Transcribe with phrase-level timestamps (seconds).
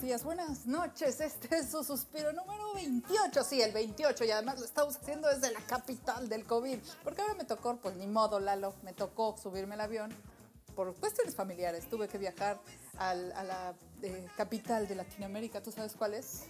[0.00, 1.20] días, buenas noches.
[1.20, 3.44] Este es su suspiro número 28.
[3.44, 4.24] Sí, el 28.
[4.24, 6.78] Y además lo estamos haciendo desde la capital del COVID.
[7.04, 10.14] Porque ahora me tocó, pues ni modo, Lalo, me tocó subirme al avión.
[10.74, 12.60] Por cuestiones familiares tuve que viajar
[12.96, 15.62] al- a la eh, capital de Latinoamérica.
[15.62, 16.44] ¿Tú sabes cuál es?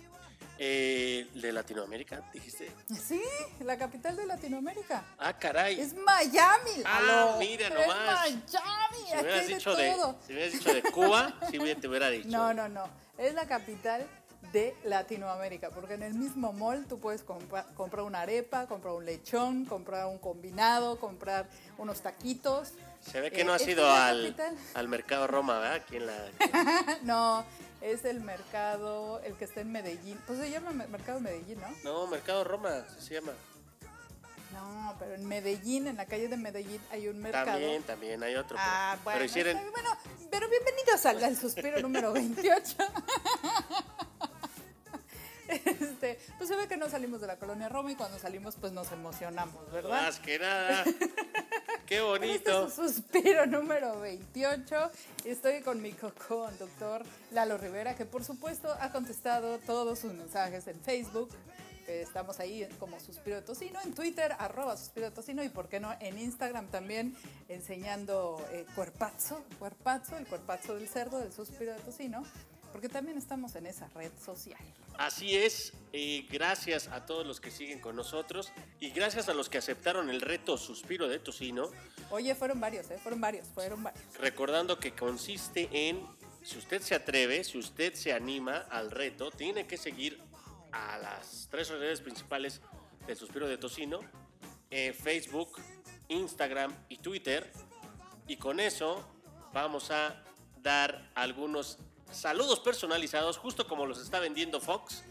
[0.62, 2.70] Eh, ¿De Latinoamérica, dijiste?
[2.88, 3.20] Sí,
[3.60, 5.02] la capital de Latinoamérica.
[5.18, 5.80] Ah, caray.
[5.80, 7.96] Es Miami, Ah, mira Es nomás.
[8.06, 8.42] Miami.
[8.46, 10.16] si, me hubieras de dicho de, todo.
[10.26, 12.28] si me hubieras dicho de Cuba, sí bien te hubiera dicho.
[12.28, 12.84] No, no, no.
[13.20, 14.06] Es la capital
[14.52, 19.04] de Latinoamérica, porque en el mismo mall tú puedes compra- comprar una arepa, comprar un
[19.04, 21.46] lechón, comprar un combinado, comprar
[21.76, 22.72] unos taquitos.
[23.00, 24.34] Se ve que Eh, no has esta ido al,
[24.74, 25.74] al mercado Roma, ¿verdad?
[25.74, 26.16] Aquí en la...
[27.02, 27.44] no,
[27.82, 30.18] es el mercado, el que está en Medellín.
[30.26, 31.68] Pues se llama Mer- Mercado Medellín, ¿no?
[31.84, 33.32] No, mercado Roma, se llama.
[34.60, 37.46] No, pero en Medellín, en la calle de Medellín, hay un mercado.
[37.46, 38.56] También, también hay otro.
[38.56, 39.56] pero- Ah, bueno, pero hicieron...
[39.56, 39.90] está- bueno,
[40.30, 42.76] pero bienvenidos al, al suspiro número 28.
[45.48, 48.72] Este, pues se ve que no salimos de la colonia Roma y cuando salimos pues
[48.72, 49.90] nos emocionamos, ¿verdad?
[49.90, 50.84] Más que nada.
[51.86, 52.66] Qué Este bonito.
[52.68, 54.92] es suspiro número 28.
[55.24, 60.80] Estoy con mi co-conductor Lalo Rivera, que por supuesto ha contestado todos sus mensajes en
[60.80, 61.30] Facebook.
[61.80, 65.68] Que estamos ahí como Suspiro de Tocino, en Twitter, arroba Suspiro de Tocino, y por
[65.68, 67.16] qué no, en Instagram también,
[67.48, 72.24] enseñando eh, cuerpazo, cuerpazo, el cuerpazo del cerdo, del Suspiro de Tocino,
[72.72, 74.60] porque también estamos en esa red social.
[74.98, 79.48] Así es, eh, gracias a todos los que siguen con nosotros y gracias a los
[79.48, 81.70] que aceptaron el reto Suspiro de Tocino,
[82.10, 82.98] Oye, fueron varios, ¿eh?
[83.00, 84.02] Fueron varios, fueron varios.
[84.18, 86.04] recordando que consiste en,
[86.42, 90.20] si usted se atreve, si usted se anima al reto, tiene que seguir
[90.72, 92.60] a las tres redes principales
[93.06, 94.00] del Suspiro de Tocino,
[94.70, 95.60] eh, Facebook,
[96.08, 97.50] Instagram y Twitter,
[98.26, 99.04] y con eso
[99.52, 100.22] vamos a
[100.62, 101.78] dar algunos
[102.12, 105.02] saludos personalizados, justo como los está vendiendo Fox,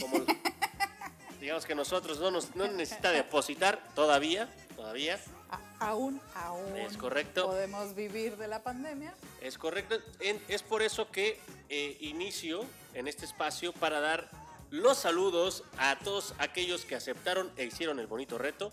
[0.00, 0.24] como
[1.40, 5.18] digamos que nosotros no nos no necesita depositar todavía, todavía.
[5.50, 7.46] A- aún, aún Es correcto.
[7.46, 9.14] podemos vivir de la pandemia.
[9.40, 9.96] Es correcto.
[10.20, 14.28] En- es por eso que eh, inicio en este espacio para dar
[14.70, 18.72] los saludos a todos aquellos que aceptaron e hicieron el bonito reto.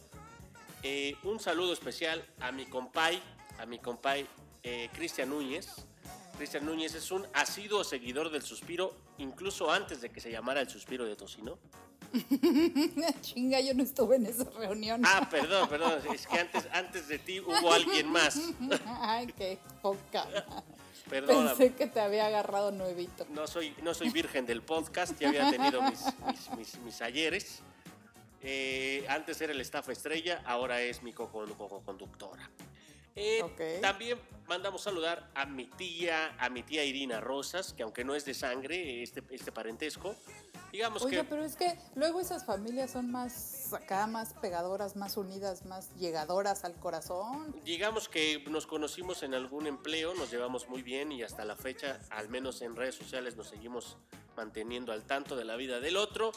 [0.83, 3.21] Eh, un saludo especial a mi compay,
[3.59, 4.27] a mi compay
[4.63, 5.67] eh, Cristian Núñez.
[6.37, 10.69] Cristian Núñez es un asiduo seguidor del suspiro, incluso antes de que se llamara el
[10.69, 11.57] suspiro de Tocino.
[13.21, 15.01] Chinga, yo no estuve en esa reunión.
[15.03, 18.39] Ah, perdón, perdón, es que antes, antes de ti hubo alguien más.
[18.85, 20.25] Ay, qué poca.
[21.09, 21.47] Perdón.
[21.47, 23.25] Pensé que te había agarrado nuevito.
[23.29, 27.61] No soy, no soy virgen del podcast, ya había tenido mis, mis, mis- mis ayeres.
[28.41, 32.49] Eh, antes era el staff estrella, ahora es mi co- co- conductora.
[33.17, 33.79] Eh.
[33.81, 38.25] También mandamos saludar a mi tía, a mi tía Irina Rosas, que aunque no es
[38.25, 40.15] de sangre, este, este parentesco,
[40.71, 45.65] digamos que pero es que luego esas familias son más acá, más pegadoras, más unidas,
[45.65, 47.55] más llegadoras al corazón.
[47.65, 51.99] digamos que nos conocimos en algún empleo, nos llevamos muy bien y hasta la fecha,
[52.11, 53.97] al menos en redes sociales, nos seguimos
[54.35, 56.31] manteniendo al tanto de la vida del otro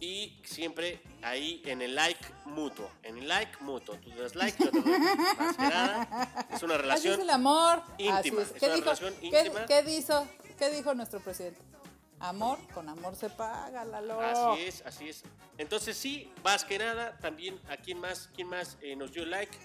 [0.00, 4.70] y siempre ahí en el like mutuo, en el like mutuo, tú das like, yo
[4.70, 7.82] te doy más que nada, es una Así relación es el amor.
[7.98, 8.38] íntima, Así es.
[8.50, 8.84] es ¿Qué una dijo?
[8.84, 9.66] relación ¿Qué- íntima.
[9.66, 10.28] ¿Qué, dijo?
[10.58, 11.60] ¿Qué dijo nuestro presidente?
[12.18, 14.20] Amor, con amor se paga, Lalo.
[14.20, 15.22] Así es, así es.
[15.58, 19.56] Entonces sí, más que nada, también a quién más, quién más eh, nos dio like.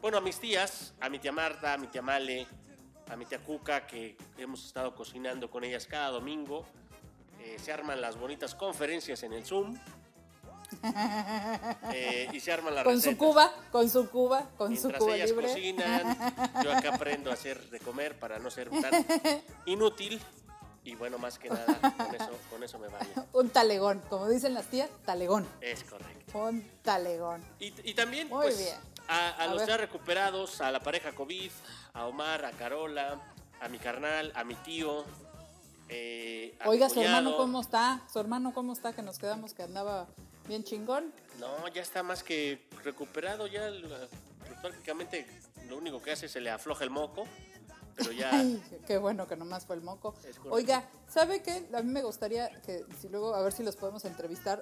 [0.00, 2.46] Bueno, a mis tías, a mi tía Marta, a mi tía Male,
[3.10, 6.64] a mi tía Cuca, que hemos estado cocinando con ellas cada domingo.
[7.46, 9.78] Eh, se arman las bonitas conferencias en el Zoom.
[11.92, 15.14] Eh, y se arman las Con su cuba, con su cuba, con su Mientras cuba
[15.14, 15.46] ellas libre.
[15.46, 16.34] cocinan,
[16.64, 19.06] yo acá aprendo a hacer de comer para no ser tan
[19.66, 20.20] inútil.
[20.82, 21.66] Y bueno, más que nada,
[21.96, 23.26] con eso, con eso me va bien.
[23.32, 25.46] Un talegón, como dicen las tías, talegón.
[25.60, 26.36] Es correcto.
[26.38, 27.44] Un talegón.
[27.60, 28.76] Y, y también, Muy pues, bien.
[29.08, 29.68] a, a A los ver.
[29.68, 31.50] ya recuperados, a la pareja COVID,
[31.94, 33.20] a Omar, a Carola,
[33.60, 35.04] a mi carnal, a mi tío.
[35.88, 40.06] Eh, Oiga, su hermano cómo está, su hermano cómo está, que nos quedamos que andaba
[40.48, 41.12] bien chingón.
[41.38, 43.46] No, ya está más que recuperado.
[43.46, 43.70] Ya
[44.62, 45.26] prácticamente
[45.68, 47.24] lo único que hace es se le afloja el moco.
[47.96, 48.30] Pero ya.
[48.32, 50.14] Ay, qué bueno que nomás fue el moco.
[50.50, 51.66] Oiga, ¿sabe qué?
[51.74, 54.60] A mí me gustaría que si luego, a ver si los podemos entrevistar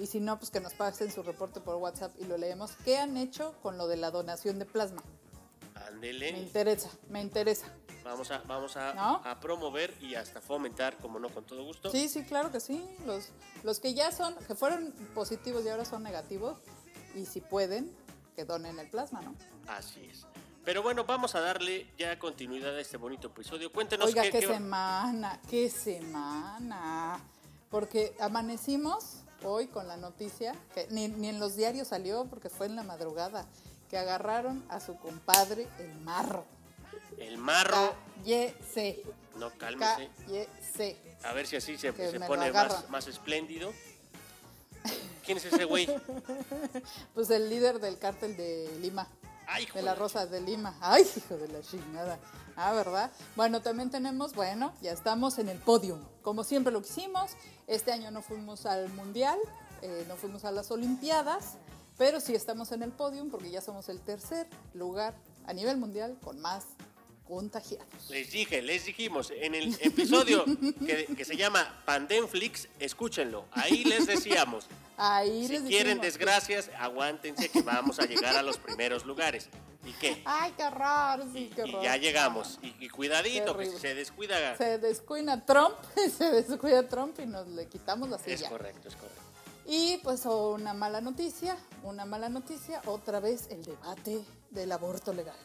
[0.00, 2.72] y si no, pues que nos pasen su reporte por WhatsApp y lo leemos.
[2.84, 5.02] ¿Qué han hecho con lo de la donación de plasma?
[5.74, 6.30] Me Ándele.
[6.30, 7.66] interesa, me interesa.
[8.04, 9.22] Vamos a, vamos a, ¿No?
[9.24, 11.90] a promover y hasta fomentar, como no, con todo gusto.
[11.90, 12.84] Sí, sí, claro que sí.
[13.06, 13.30] Los,
[13.62, 16.58] los que ya son, que fueron positivos y ahora son negativos,
[17.14, 17.90] y si pueden,
[18.36, 19.34] que donen el plasma, ¿no?
[19.68, 20.26] Así es.
[20.64, 23.72] Pero bueno, vamos a darle ya continuidad a este bonito episodio.
[23.72, 27.20] Cuéntenos Oiga, qué, qué, qué- semana, qué semana.
[27.70, 32.66] Porque amanecimos hoy con la noticia, que ni, ni en los diarios salió porque fue
[32.66, 33.46] en la madrugada,
[33.90, 36.44] que agarraron a su compadre el marro.
[37.26, 37.94] El marro.
[38.16, 39.02] Cállese,
[39.36, 40.10] No, cálmese.
[40.26, 40.96] cállese.
[41.24, 43.72] A ver si así se, se pone más, más espléndido.
[45.24, 45.88] ¿Quién es ese güey?
[47.14, 49.08] Pues el líder del cártel de Lima.
[49.46, 50.76] Ay, hijo De la de- Rosa de Lima.
[50.80, 52.18] Ay, hijo de la chingada.
[52.56, 53.10] Ah, ¿verdad?
[53.36, 55.98] Bueno, también tenemos, bueno, ya estamos en el podio.
[56.22, 57.32] Como siempre lo quisimos.
[57.66, 59.38] Este año no fuimos al Mundial,
[59.82, 61.56] eh, no fuimos a las Olimpiadas,
[61.98, 65.14] pero sí estamos en el podio porque ya somos el tercer lugar
[65.46, 66.64] a nivel mundial con más
[67.26, 67.86] contagiados.
[68.10, 70.44] Les dije, les dijimos, en el episodio
[70.86, 73.46] que, que se llama Pandemflix, escúchenlo.
[73.52, 74.66] Ahí les decíamos,
[74.96, 79.48] Ahí si les quieren desgracias, aguántense que vamos a llegar a los primeros lugares.
[79.84, 80.22] ¿Y qué?
[80.24, 81.82] Ay, qué raro, sí, qué Y raro.
[81.82, 82.58] ya llegamos.
[82.62, 84.56] Y, y cuidadito, que se descuida.
[84.56, 85.74] Se descuida Trump,
[86.16, 88.48] se descuida Trump y nos le quitamos la Es silla.
[88.48, 89.20] correcto, es correcto.
[89.66, 95.36] Y pues una mala noticia, una mala noticia, otra vez el debate del aborto legal.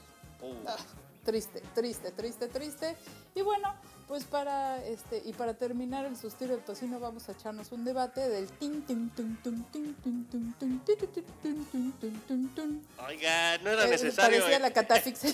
[0.42, 0.76] Uh, Ah,
[1.24, 2.96] triste, triste, triste, triste.
[3.36, 3.74] Y bueno,
[4.08, 8.28] pues para este y para terminar el suspiro del tocino vamos a echarnos un debate
[8.28, 12.88] del tin tin tin tin tin tin tin tin tin tin tin tin tin.
[13.08, 14.40] Oiga, no era Eh, necesario.
[14.40, 14.60] Parecía eh.
[14.60, 15.30] la catafixia.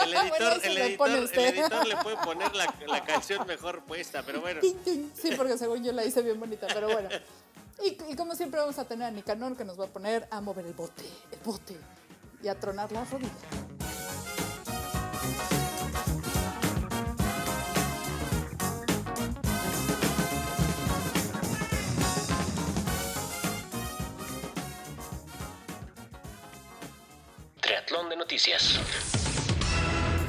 [0.00, 4.60] El editor, el, editor, le puede poner la, canción mejor puesta, pero bueno.
[4.62, 7.08] Sí, porque según yo la hice bien bonita, pero bueno.
[7.84, 10.40] Y, y como siempre vamos a tener a Nicanor que nos va a poner a
[10.40, 11.76] mover el bote, el bote
[12.42, 13.30] y a tronar las rodillas.
[27.90, 28.78] De noticias.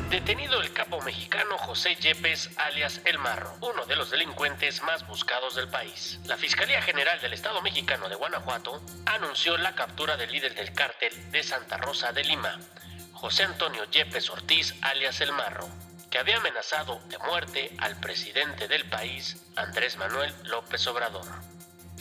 [0.10, 5.54] Detenido el capo mexicano José Yepes, alias El Marro, uno de los delincuentes más buscados
[5.54, 6.20] del país.
[6.26, 11.14] La Fiscalía General del Estado mexicano de Guanajuato anunció la captura del líder del cártel
[11.32, 12.60] de Santa Rosa de Lima,
[13.14, 15.70] José Antonio Yepes Ortiz, alias El Marro,
[16.10, 21.28] que había amenazado de muerte al presidente del país, Andrés Manuel López Obrador.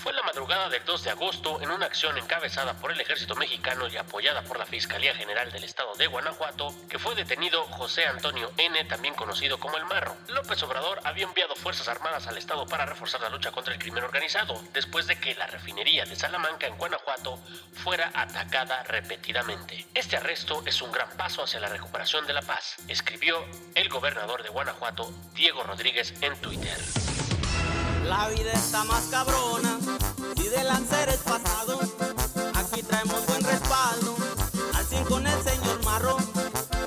[0.02, 3.86] Fue la madrugada del 2 de agosto en una acción encabezada por el ejército mexicano
[3.86, 8.50] y apoyada por la Fiscalía General del Estado de Guanajuato que fue detenido José Antonio
[8.56, 10.16] N., también conocido como El Marro.
[10.28, 14.02] López Obrador había enviado fuerzas armadas al Estado para reforzar la lucha contra el crimen
[14.02, 17.38] organizado, después de que la refinería de Salamanca en Guanajuato
[17.74, 19.86] fuera atacada repetidamente.
[19.92, 23.44] Este arresto es un gran paso hacia la recuperación de la paz, escribió
[23.74, 26.78] el gobernador de Guanajuato, Diego Rodríguez, en Twitter.
[28.04, 29.78] La vida está más cabrona
[30.36, 31.80] y de lanceres pasado.
[32.54, 34.16] Aquí traemos buen respaldo.
[34.74, 36.24] Al 100 con el señor Marrón.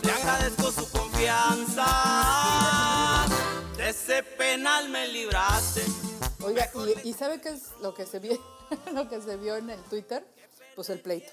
[0.02, 1.86] Le agradezco su confianza.
[3.78, 5.84] De ese penal me libraste.
[6.44, 6.70] Oiga,
[7.04, 8.38] y, y ¿sabe qué es lo que se vio,
[8.94, 10.26] lo que se vio en el Twitter?
[10.76, 11.32] Pues el pleito.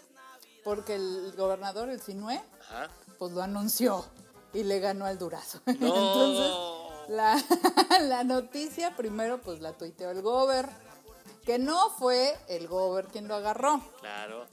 [0.62, 2.88] Porque el gobernador, el Sinue, Ajá.
[3.19, 4.04] pues lo anunció
[4.52, 5.61] y le ganó al Durazo.
[5.66, 5.73] No.
[5.73, 6.52] Entonces,
[7.11, 7.37] la,
[8.02, 10.69] la noticia primero pues la tuiteó el gober,
[11.45, 14.47] que no fue el gober quien lo agarró, Claro.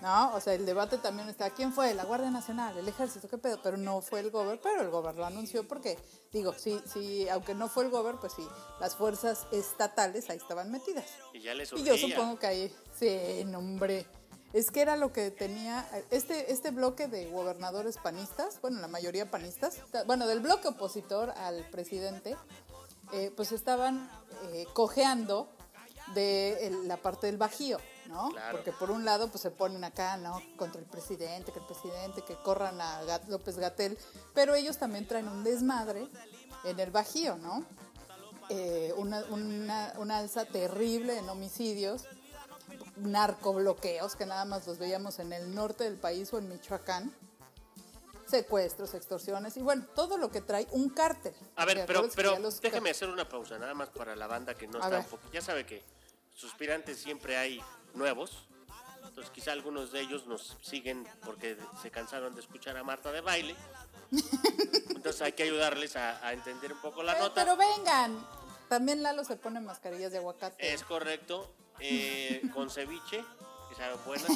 [0.00, 0.32] ¿no?
[0.34, 1.92] O sea, el debate también está, ¿quién fue?
[1.94, 3.58] La Guardia Nacional, el Ejército, ¿qué pedo?
[3.62, 5.98] Pero no fue el gober, pero el gober lo anunció porque,
[6.30, 8.46] digo, sí, sí, aunque no fue el gober, pues sí,
[8.78, 11.04] las fuerzas estatales ahí estaban metidas.
[11.32, 14.06] Y ya le Y yo supongo que ahí, sí, no, hombre.
[14.52, 19.30] Es que era lo que tenía este, este bloque de gobernadores panistas, bueno, la mayoría
[19.30, 22.34] panistas, ta- bueno, del bloque opositor al presidente,
[23.12, 24.10] eh, pues estaban
[24.52, 25.50] eh, cojeando
[26.14, 28.30] de el- la parte del Bajío, ¿no?
[28.30, 28.56] Claro.
[28.56, 30.40] Porque por un lado, pues se ponen acá, ¿no?
[30.56, 33.98] Contra el presidente, que el presidente, que corran a Gat- López Gatel,
[34.32, 36.08] pero ellos también traen un desmadre
[36.64, 37.66] en el Bajío, ¿no?
[38.48, 42.04] Eh, una, una, una alza terrible en homicidios,
[42.96, 47.14] narcobloqueos que nada más los veíamos en el norte del país o en Michoacán,
[48.26, 51.34] secuestros, extorsiones y bueno, todo lo que trae un cártel.
[51.56, 54.66] A ver, pero, pero los- déjeme hacer una pausa, nada más para la banda que
[54.66, 55.22] no A está un poco.
[55.32, 55.82] Ya sabe que
[56.34, 57.62] suspirantes siempre hay
[57.94, 58.44] nuevos.
[59.06, 63.20] Entonces quizá algunos de ellos nos siguen porque se cansaron de escuchar a Marta de
[63.22, 63.56] baile.
[64.94, 67.34] Entonces hay que ayudarles a, a entender un poco la Pero, nota.
[67.44, 68.24] pero vengan,
[68.68, 70.72] también Lalo se pone mascarillas de aguacate.
[70.72, 71.50] Es correcto.
[71.80, 73.24] Eh, con ceviche,
[73.68, 74.30] que saben buenas.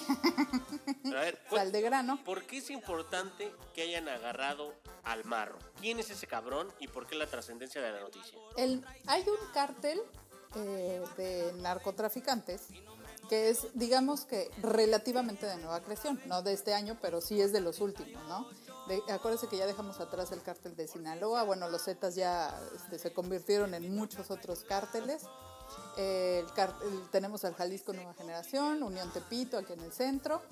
[1.02, 2.22] Pero a ver, cu- Sal de grano.
[2.24, 5.58] ¿por qué es importante que hayan agarrado al marro?
[5.80, 8.38] ¿Quién es ese cabrón y por qué la trascendencia de la noticia?
[8.56, 10.00] El, hay un cártel
[10.56, 12.62] eh, de narcotraficantes
[13.28, 17.52] que es, digamos que relativamente de nueva creación, no de este año, pero sí es
[17.52, 18.46] de los últimos, ¿no?
[18.88, 22.98] De, acuérdense que ya dejamos atrás el cártel de Sinaloa, bueno, los Zetas ya este,
[22.98, 25.22] se convirtieron en muchos otros cárteles.
[25.96, 26.46] El
[27.10, 30.42] tenemos al Jalisco Nueva Generación, Unión Tepito aquí en el centro,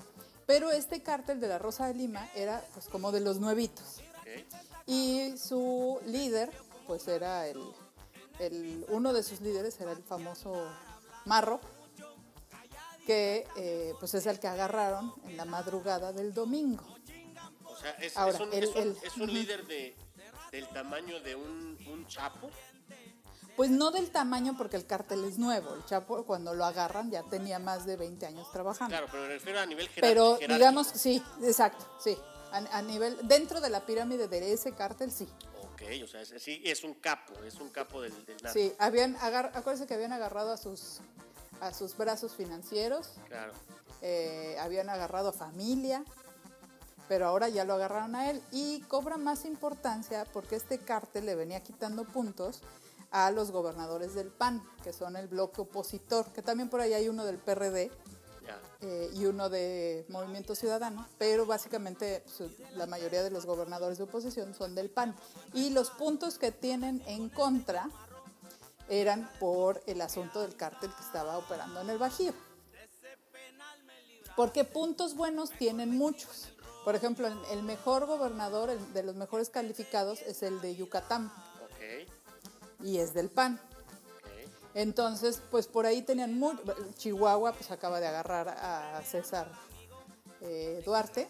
[0.47, 4.01] pero este cártel de la Rosa de Lima era pues como de los nuevitos.
[4.87, 6.51] Y su líder,
[6.87, 7.61] pues era el,
[8.39, 10.53] el, uno de sus líderes era el famoso
[11.27, 11.61] Marro,
[13.07, 16.85] que eh, pues es el que agarraron en la madrugada del domingo.
[17.65, 19.97] O sea, es, un, es un, líder de,
[20.51, 22.51] del tamaño de un, un, chapo.
[23.61, 25.75] Pues no del tamaño porque el cártel es nuevo.
[25.75, 28.91] El Chapo cuando lo agarran ya tenía más de 20 años trabajando.
[28.91, 30.39] Claro, pero me refiero a nivel jerárquico.
[30.41, 32.17] Pero digamos, sí, exacto, sí.
[32.53, 35.29] A, nivel, dentro de la pirámide de ese cártel, sí.
[35.59, 39.53] Ok, o sea, sí, es un capo, es un capo del, del Sí, habían agar,
[39.55, 41.01] acuérdense que habían agarrado a sus
[41.61, 43.11] a sus brazos financieros.
[43.29, 43.53] Claro.
[44.01, 46.03] Eh, habían agarrado a familia,
[47.09, 51.35] pero ahora ya lo agarraron a él y cobra más importancia porque este cártel le
[51.35, 52.63] venía quitando puntos
[53.11, 57.09] a los gobernadores del PAN, que son el bloque opositor, que también por ahí hay
[57.09, 57.91] uno del PRD
[58.83, 62.25] eh, y uno de Movimiento Ciudadano, pero básicamente
[62.77, 65.15] la mayoría de los gobernadores de oposición son del PAN.
[65.53, 67.91] Y los puntos que tienen en contra
[68.89, 72.33] eran por el asunto del cártel que estaba operando en el Bajío.
[74.35, 76.49] Porque puntos buenos tienen muchos.
[76.85, 81.31] Por ejemplo, el mejor gobernador, el de los mejores calificados, es el de Yucatán.
[82.83, 83.61] Y es del PAN.
[84.75, 86.63] Entonces, pues por ahí tenían mucho.
[86.97, 89.51] Chihuahua, pues acaba de agarrar a César
[90.41, 91.29] eh, Duarte.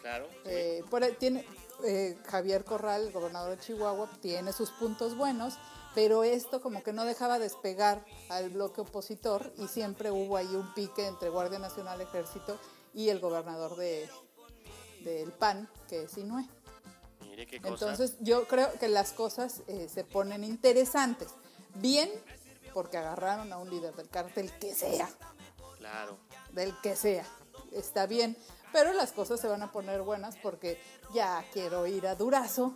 [0.00, 0.26] Claro.
[0.44, 1.44] Eh, por tiene,
[1.84, 5.58] eh, Javier Corral, gobernador de Chihuahua, tiene sus puntos buenos
[5.94, 10.72] pero esto como que no dejaba despegar al bloque opositor y siempre hubo ahí un
[10.74, 12.58] pique entre Guardia Nacional, Ejército
[12.94, 14.08] y el gobernador de
[15.02, 16.46] del PAN, que es Inue.
[17.46, 21.28] Qué Entonces yo creo que las cosas eh, se ponen interesantes.
[21.74, 22.10] Bien,
[22.74, 25.08] porque agarraron a un líder del cártel que sea.
[25.78, 26.18] Claro.
[26.52, 27.24] Del que sea.
[27.72, 28.36] Está bien.
[28.72, 30.80] Pero las cosas se van a poner buenas porque
[31.12, 32.74] ya quiero ir a Durazo.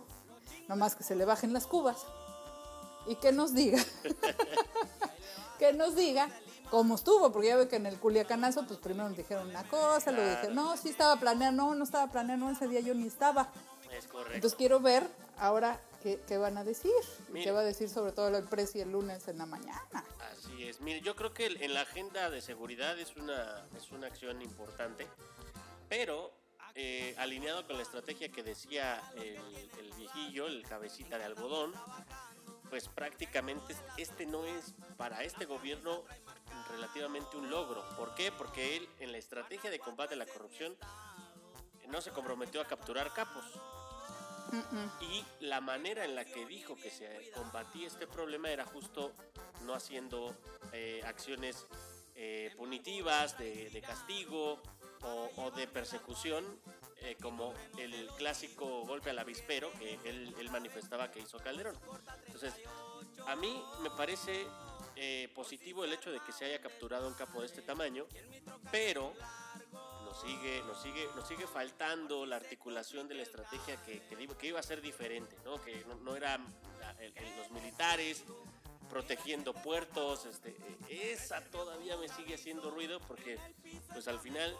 [0.67, 2.05] Nomás que se le bajen las cubas
[3.07, 3.83] y que nos diga,
[5.59, 6.29] que nos diga
[6.69, 10.11] cómo estuvo, porque ya ve que en el culiacanazo, pues primero nos dijeron una cosa,
[10.11, 13.49] luego dijeron, no, sí estaba planeando, no, no estaba planeando, ese día yo ni estaba.
[13.91, 14.35] Es correcto.
[14.35, 16.91] Entonces quiero ver ahora qué, qué van a decir,
[17.33, 20.03] qué va a decir sobre todo el precio el lunes en la mañana.
[20.31, 24.07] Así es, mire, yo creo que en la agenda de seguridad es una, es una
[24.07, 25.07] acción importante,
[25.89, 26.33] pero
[26.75, 29.37] eh, alineado con la estrategia que decía el,
[29.79, 31.73] el, viejillo, el cabecita de algodón,
[32.69, 36.03] pues prácticamente este no es para este gobierno
[36.69, 37.83] relativamente un logro.
[37.97, 38.31] ¿Por qué?
[38.31, 40.75] Porque él en la estrategia de combate a la corrupción
[41.87, 43.45] no se comprometió a capturar capos.
[45.01, 49.13] Y la manera en la que dijo que se combatía este problema era justo
[49.65, 50.35] no haciendo
[50.71, 51.65] eh, acciones
[52.15, 54.61] eh, punitivas, de, castigo
[55.01, 56.43] o, de persecución,
[57.01, 61.77] eh, como el clásico golpe al avispero que él, manifestaba que hizo Calderón.
[62.25, 62.53] Entonces,
[63.27, 64.47] a mí me parece
[65.35, 68.05] positivo el hecho de que se haya capturado un capo de este tamaño,
[68.71, 69.13] pero
[70.21, 74.63] sigue, nos sigue, nos sigue faltando la articulación de la estrategia que, que, iba a
[74.63, 75.61] ser diferente, ¿no?
[75.61, 76.45] que no, eran
[77.37, 78.23] los militares
[78.89, 80.55] protegiendo puertos, este,
[80.89, 83.37] esa todavía me sigue haciendo ruido porque
[83.91, 84.55] pues al final,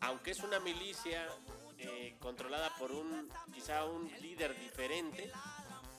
[0.00, 1.28] aunque es una milicia
[1.78, 5.30] eh, controlada por un quizá un líder diferente,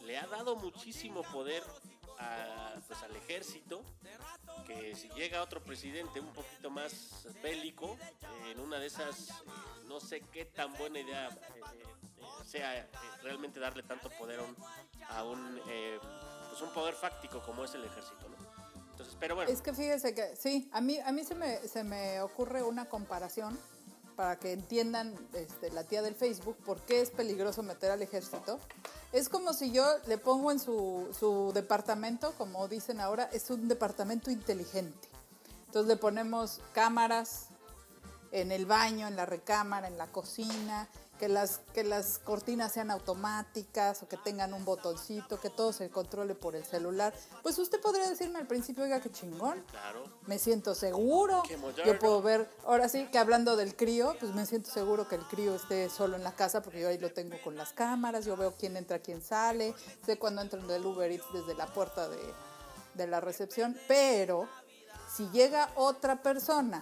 [0.03, 1.63] le ha dado muchísimo poder
[2.87, 3.83] pues, al ejército,
[4.65, 7.97] que si llega otro presidente un poquito más bélico,
[8.47, 9.29] en una de esas,
[9.87, 12.89] no sé qué tan buena idea eh, eh, sea
[13.23, 14.39] realmente darle tanto poder
[15.09, 15.61] a un,
[16.49, 18.27] pues un poder fáctico como es el ejército,
[18.91, 19.51] Entonces, pero bueno.
[19.51, 22.89] Es que fíjese que sí, a mí, a mí se, me, se me ocurre una
[22.89, 23.57] comparación
[24.19, 28.59] para que entiendan este, la tía del Facebook por qué es peligroso meter al ejército.
[29.13, 33.69] Es como si yo le pongo en su, su departamento, como dicen ahora, es un
[33.69, 35.07] departamento inteligente.
[35.67, 37.45] Entonces le ponemos cámaras
[38.33, 42.89] en el baño, en la recámara, en la cocina, que las, que las cortinas sean
[42.89, 47.13] automáticas o que tengan un botoncito, que todo se controle por el celular.
[47.43, 49.61] Pues usted podría decirme al principio, oiga, qué chingón.
[49.69, 50.05] Claro.
[50.25, 51.43] Me siento seguro.
[51.85, 55.23] Yo puedo ver, ahora sí, que hablando del crío, pues me siento seguro que el
[55.23, 58.37] crío esté solo en la casa porque yo ahí lo tengo con las cámaras, yo
[58.37, 62.19] veo quién entra, quién sale, sé cuándo entran del Uber Eats desde la puerta de,
[62.93, 64.47] de la recepción, pero
[65.13, 66.81] si llega otra persona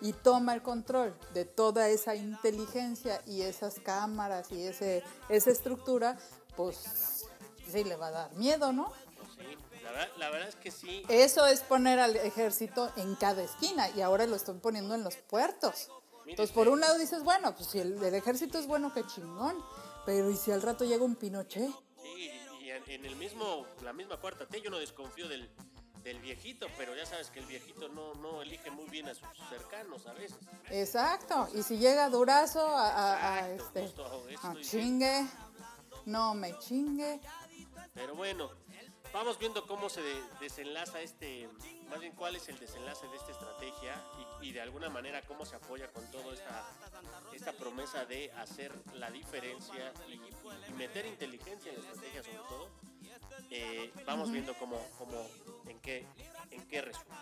[0.00, 6.18] y toma el control de toda esa inteligencia y esas cámaras y ese, esa estructura,
[6.56, 7.26] pues
[7.70, 8.92] sí le va a dar miedo, ¿no?
[9.36, 11.02] Sí, la verdad, la verdad es que sí.
[11.08, 15.16] Eso es poner al ejército en cada esquina y ahora lo están poniendo en los
[15.16, 15.90] puertos.
[16.26, 19.56] Entonces, por un lado dices, bueno, pues si el, el ejército es bueno, qué chingón.
[20.06, 21.70] Pero ¿y si al rato llega un Pinochet?
[22.02, 22.30] Sí,
[22.62, 25.50] y en, en el mismo, la misma cuarta T yo no desconfío del,
[26.02, 29.28] del viejito, pero ya sabes que el viejito no, no elige muy bien a sus
[29.48, 30.38] cercanos a veces.
[30.70, 31.48] Exacto.
[31.54, 35.26] Y si llega Durazo a, a- a, Exacto, este, a eso a chingue,
[36.06, 37.20] no me chingue.
[37.94, 38.50] Pero bueno,
[39.12, 41.48] vamos viendo cómo se de- desenlaza este,
[41.88, 44.02] más bien cuál es el desenlace de esta estrategia
[44.40, 46.64] y, y de alguna manera cómo se apoya con toda esta,
[47.34, 50.14] esta promesa de hacer la diferencia y,
[50.70, 52.68] y meter inteligencia en la estrategia sobre todo.
[53.50, 55.26] Eh, vamos viendo cómo, cómo,
[55.66, 56.06] en qué,
[56.50, 57.16] en qué resulta.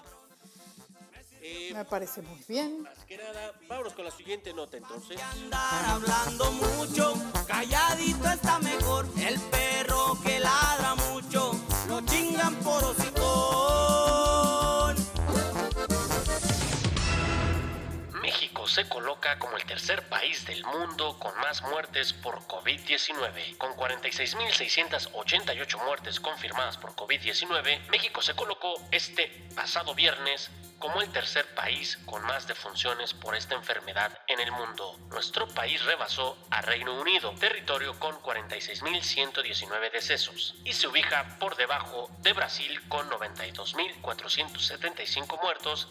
[1.41, 2.83] Eh, Me parece muy bien.
[2.83, 5.21] más que nada, vámonos con la siguiente nota entonces.
[5.23, 7.15] andar hablando mucho,
[7.47, 9.07] calladito está mejor.
[9.17, 11.18] El perro que ladra mucho,
[19.79, 23.57] tercer país del mundo con más muertes por COVID-19.
[23.59, 31.47] Con 46.688 muertes confirmadas por COVID-19, México se colocó este pasado viernes como el tercer
[31.55, 34.99] país con más defunciones por esta enfermedad en el mundo.
[35.11, 42.11] Nuestro país rebasó a Reino Unido, territorio con 46.119 decesos, y se ubica por debajo
[42.19, 45.89] de Brasil con 92.475 muertos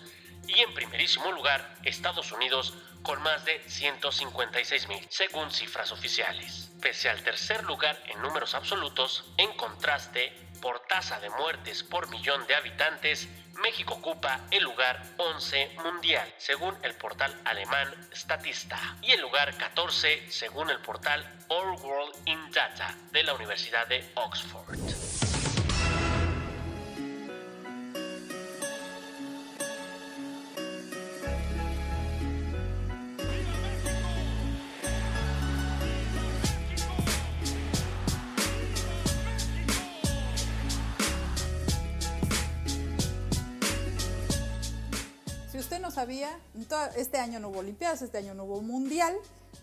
[0.48, 6.72] y en primerísimo lugar Estados Unidos con más de 156 mil, según cifras oficiales.
[6.82, 12.46] Pese al tercer lugar en números absolutos, en contraste, por tasa de muertes por millón
[12.48, 13.28] de habitantes,
[13.62, 20.32] México ocupa el lugar 11 mundial, según el portal alemán Statista, y el lugar 14
[20.32, 25.17] según el portal All World in Data de la Universidad de Oxford.
[46.70, 49.16] Toda- este año no hubo Olimpiadas, este año no hubo Mundial,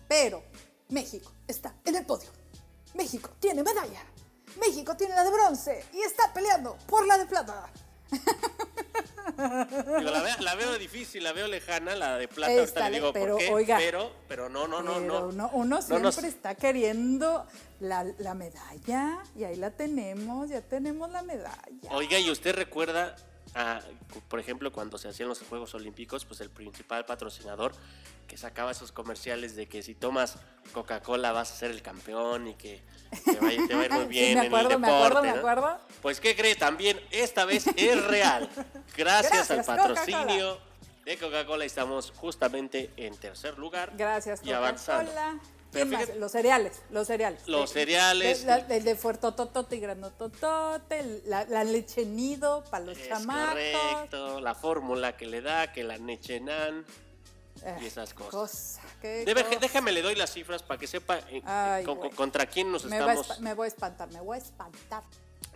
[0.07, 0.43] pero
[0.89, 2.29] México está en el podio.
[2.93, 4.01] México tiene medalla.
[4.59, 7.69] México tiene la de bronce y está peleando por la de plata.
[9.37, 13.13] La, veo, la veo difícil, la veo lejana, la de plata, Esta ahorita le digo
[13.13, 13.77] pero, por qué, oiga.
[13.77, 15.27] pero, pero no, no, no, Pero no.
[15.27, 17.45] uno, uno No siempre nos- está queriendo
[17.79, 21.89] la, la medalla y ahí la tenemos, ya tenemos la medalla.
[21.91, 23.15] Oiga, ¿y usted recuerda,
[23.55, 23.79] ah,
[24.27, 27.73] por ejemplo, cuando se hacían los Juegos Olímpicos, pues el principal patrocinador
[28.27, 30.37] que sacaba esos comerciales de que si tomas
[30.73, 32.81] Coca-Cola vas a ser el campeón y que
[33.23, 34.87] te va, a ir- te va a ir muy Sí, bien en acuerdo, el me
[34.87, 35.05] deporte?
[35.07, 35.37] acuerdo, me ¿no?
[35.37, 35.79] acuerdo.
[36.01, 36.55] Pues, ¿qué cree?
[36.55, 38.49] También esta vez es real.
[38.97, 40.59] Gracias, al patrocinio
[41.05, 43.91] de Coca-Cola estamos justamente en tercer lugar.
[43.95, 45.11] Gracias, y avanzando.
[46.17, 47.47] Los cereales, los cereales.
[47.47, 48.41] Los De- cereales.
[48.41, 53.49] de- la- El de Fuertototote y Granototote, la, la leche nido para los Es chamacos.
[53.53, 56.85] correcto, la fórmula que le da, que la Nechenan
[57.63, 58.31] Eh, y esas cosas.
[58.31, 59.59] cosa, qué Debe- cosa.
[59.59, 62.11] déjame le doy las cifras para que sepa eh, Ay, con- güey.
[62.11, 63.39] contra quién nos me, estamos.
[63.39, 65.03] me voy a espantar, me voy a espantar.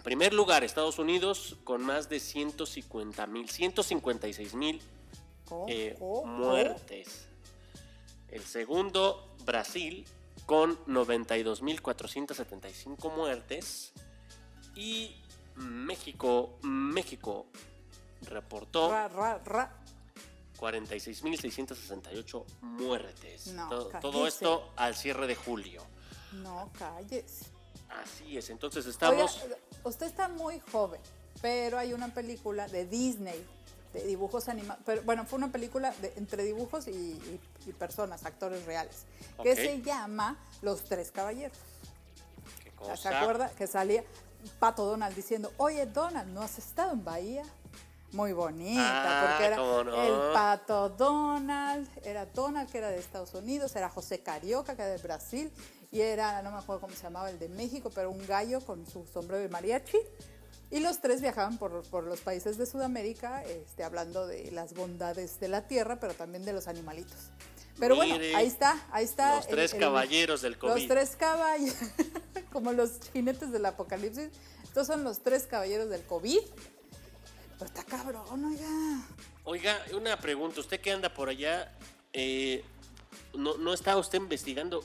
[0.03, 4.81] Primer lugar, Estados Unidos con más de 150 mil, 156 mil
[5.67, 7.25] eh, muertes.
[8.29, 10.05] El segundo, Brasil
[10.45, 13.91] con 92 mil 475 muertes.
[14.75, 15.15] Y
[15.55, 17.47] México, México
[18.21, 19.75] reportó Ra, ra, ra.
[20.59, 23.47] 46.668 muertes.
[23.47, 25.81] No, todo, todo esto al cierre de julio.
[26.33, 27.45] No calles.
[27.89, 29.41] Así es, entonces estamos...
[29.43, 31.01] Oiga, usted está muy joven,
[31.41, 33.43] pero hay una película de Disney
[33.93, 34.83] de dibujos animados.
[34.85, 39.05] Pero bueno, fue una película de- entre dibujos y, y- y personas, actores reales,
[39.41, 39.57] que Ok.
[39.57, 41.57] se llama Los Tres Caballeros.
[42.63, 43.19] ¿Qué ¿Se cosa?
[43.21, 43.49] acuerda?
[43.57, 44.03] Que salía
[44.59, 47.43] Pato Donald diciendo, oye Donald, ¿no has estado en Bahía?
[48.11, 49.81] Muy bonita, Ah, porque era no.
[50.29, 54.91] el Pato Donald, era Donald que era de Estados Unidos, era José Carioca que era
[54.91, 55.51] de Brasil,
[55.91, 58.85] y era, no me acuerdo cómo se llamaba, el de México, pero un gallo con
[58.87, 59.97] su sombrero de mariachi.
[60.71, 65.39] Y los tres viajaban por, por los países de Sudamérica, este, hablando de las bondades
[65.39, 67.17] de la tierra, pero también de los animalitos.
[67.79, 69.37] Pero bueno, ahí está, ahí está.
[69.37, 70.73] Los tres el- caballeros del COVID.
[70.73, 71.75] Los tres caballeros,
[72.51, 74.29] como los jinetes del apocalipsis.
[74.63, 76.39] Estos son los tres caballeros del COVID.
[77.57, 79.01] Pero está cabrón, oiga.
[79.45, 80.59] Oiga, una pregunta.
[80.59, 81.75] Usted que anda por allá,
[82.13, 82.63] eh,
[83.33, 84.83] ¿no, ¿no está usted investigando?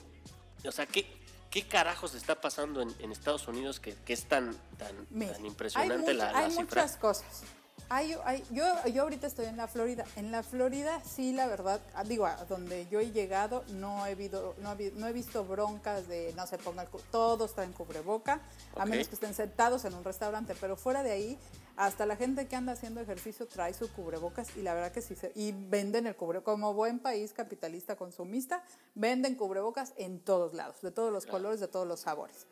[0.66, 1.06] O sea, ¿qué,
[1.54, 5.46] qué carajos está pasando en, en Estados Unidos que, que es tan, tan, Mira, tan
[5.46, 6.82] impresionante hay, la, la hay cifra?
[6.82, 7.44] muchas cosas.
[7.90, 10.04] Hay, hay- yo, yo ahorita estoy en la Florida.
[10.16, 14.14] En la Florida, sí, la verdad, ah, digo, a donde yo he llegado, no he,
[14.14, 18.40] visto, no, habi- no he visto broncas de no se pongan, cu- todos traen cubreboca,
[18.76, 21.38] a menos que estén sentados en un restaurante, pero fuera de ahí,
[21.76, 25.14] hasta la gente que anda haciendo ejercicio trae su cubrebocas y la verdad que sí,
[25.14, 28.62] se- y venden el cubrebocas, como buen país capitalista consumista,
[28.94, 32.46] venden cubrebocas en todos lados, de todos los colores, de todos los sabores.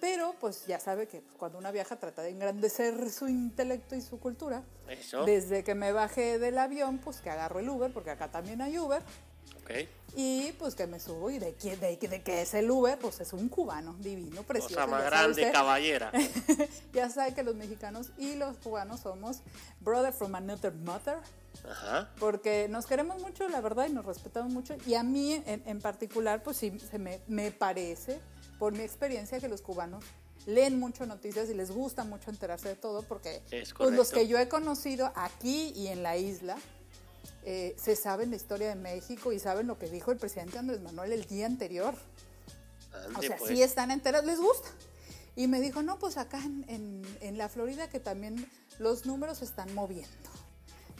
[0.00, 4.18] Pero pues ya sabe que cuando una viaja trata de engrandecer su intelecto y su
[4.20, 4.62] cultura.
[4.88, 5.24] Eso.
[5.24, 8.78] Desde que me bajé del avión, pues que agarro el Uber, porque acá también hay
[8.78, 9.02] Uber.
[9.62, 9.70] Ok.
[10.16, 13.20] Y pues que me subo y de quién de, de qué es el Uber, pues
[13.20, 14.74] es un cubano divino, precioso.
[14.74, 15.52] Cosa más grande, usted.
[15.52, 16.10] caballera.
[16.92, 19.40] ya sabe que los mexicanos y los cubanos somos
[19.80, 21.18] brother from another mother
[21.70, 22.08] Ajá.
[22.18, 24.76] porque nos queremos mucho, la verdad, y nos respetamos mucho.
[24.86, 28.18] Y a mí, en, en particular, pues sí, se me, me parece,
[28.58, 30.04] por mi experiencia, que los cubanos
[30.46, 34.26] leen mucho noticias y les gusta mucho enterarse de todo, porque Es pues, los que
[34.28, 36.56] yo he conocido aquí y en la isla,
[37.44, 40.80] eh, se saben la historia de México y saben lo que dijo el presidente Andrés
[40.80, 41.94] Manuel el día anterior.
[43.16, 43.50] O sea, pues.
[43.50, 44.68] sí están enteras, les gusta.
[45.36, 49.38] Y me dijo, no, pues acá en, en- en la Florida que también los números
[49.38, 50.08] se están moviendo.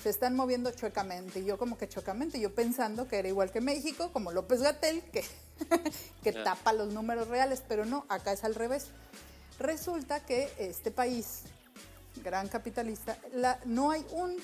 [0.03, 1.41] Se están moviendo chuecamente.
[1.41, 5.03] Y yo como que chuecamente, yo pensando que era igual que México, como López Gatel,
[5.11, 5.25] que,
[6.23, 8.87] que tapa los números reales, pero no, acá es al revés.
[9.59, 11.41] Resulta que este país,
[12.23, 14.37] gran capitalista, la- no hay un,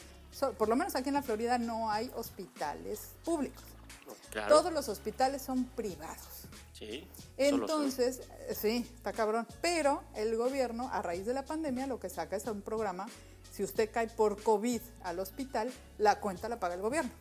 [0.58, 3.62] por lo menos aquí en la Florida no hay hospitales públicos.
[4.30, 4.48] Claro.
[4.56, 6.48] Todos los hospitales son privados.
[6.76, 7.06] Sí.
[7.36, 9.46] Entonces, eh, sí, está cabrón.
[9.62, 13.06] Pero el gobierno, a raíz de la pandemia, lo que saca es un programa.
[13.54, 17.12] Si usted cae por COVID al hospital, la cuenta la paga el gobierno.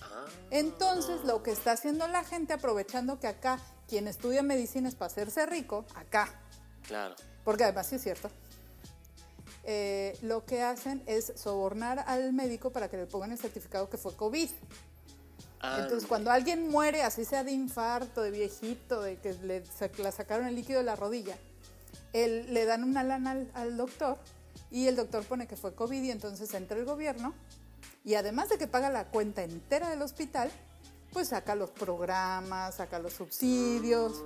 [0.00, 3.58] Ah, Entonces, lo que está haciendo la gente, aprovechando que acá,
[3.88, 6.32] quien estudia medicina es para hacerse rico, acá,
[6.86, 7.16] claro.
[7.42, 8.30] porque además sí es cierto,
[9.64, 13.96] eh, lo que hacen es sobornar al médico para que le pongan el certificado que
[13.96, 14.50] fue COVID.
[15.62, 16.06] Entonces, Ande.
[16.06, 19.64] cuando alguien muere, así sea de infarto, de viejito, de que le
[19.98, 21.36] la sacaron el líquido de la rodilla,
[22.12, 24.16] él, le dan una lana al, al doctor
[24.70, 27.34] y el doctor pone que fue COVID y entonces entra el gobierno
[28.04, 30.50] y además de que paga la cuenta entera del hospital,
[31.12, 34.22] pues saca los programas, saca los subsidios.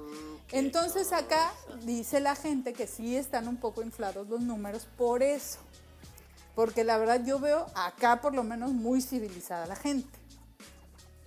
[0.49, 1.53] qué Entonces acá
[1.83, 5.59] dice la gente que sí están un poco inflados los números por eso.
[6.55, 10.19] Porque la verdad yo veo acá por lo menos muy civilizada la gente.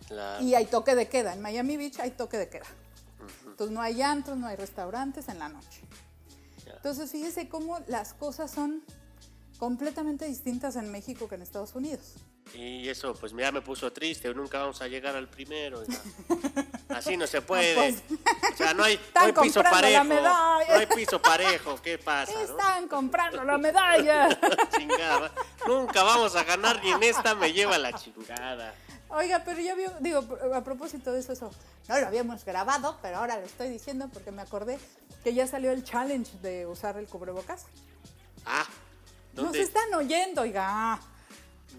[0.07, 0.41] Claro.
[0.41, 1.33] Y hay toque de queda.
[1.33, 2.67] En Miami Beach hay toque de queda.
[3.45, 5.81] Entonces no hay antros, no hay restaurantes en la noche.
[6.65, 6.73] Ya.
[6.73, 8.83] Entonces fíjese cómo las cosas son
[9.57, 12.15] completamente distintas en México que en Estados Unidos.
[12.53, 14.33] Y eso, pues ya me puso triste.
[14.33, 15.83] Nunca vamos a llegar al primero.
[16.89, 17.75] Así no se puede.
[17.75, 18.03] pues.
[18.53, 18.99] O sea, no hay,
[19.33, 20.03] no piso parejo.
[20.03, 21.81] No hay piso parejo.
[21.81, 22.33] ¿Qué pasa?
[22.33, 22.39] no?
[22.39, 24.29] Están comprando la medalla.
[24.77, 25.31] chingada.
[25.67, 28.73] Nunca vamos a ganar ni en esta me lleva la chingada.
[29.09, 30.19] Oiga, pero ya vio, digo,
[30.53, 31.49] a propósito de eso, eso,
[31.87, 34.77] no lo habíamos grabado, pero ahora lo estoy diciendo porque me acordé
[35.23, 37.67] que ya salió el challenge de usar el cubrebocas.
[38.45, 38.65] Ah,
[39.37, 40.99] Nos están oyendo, oiga.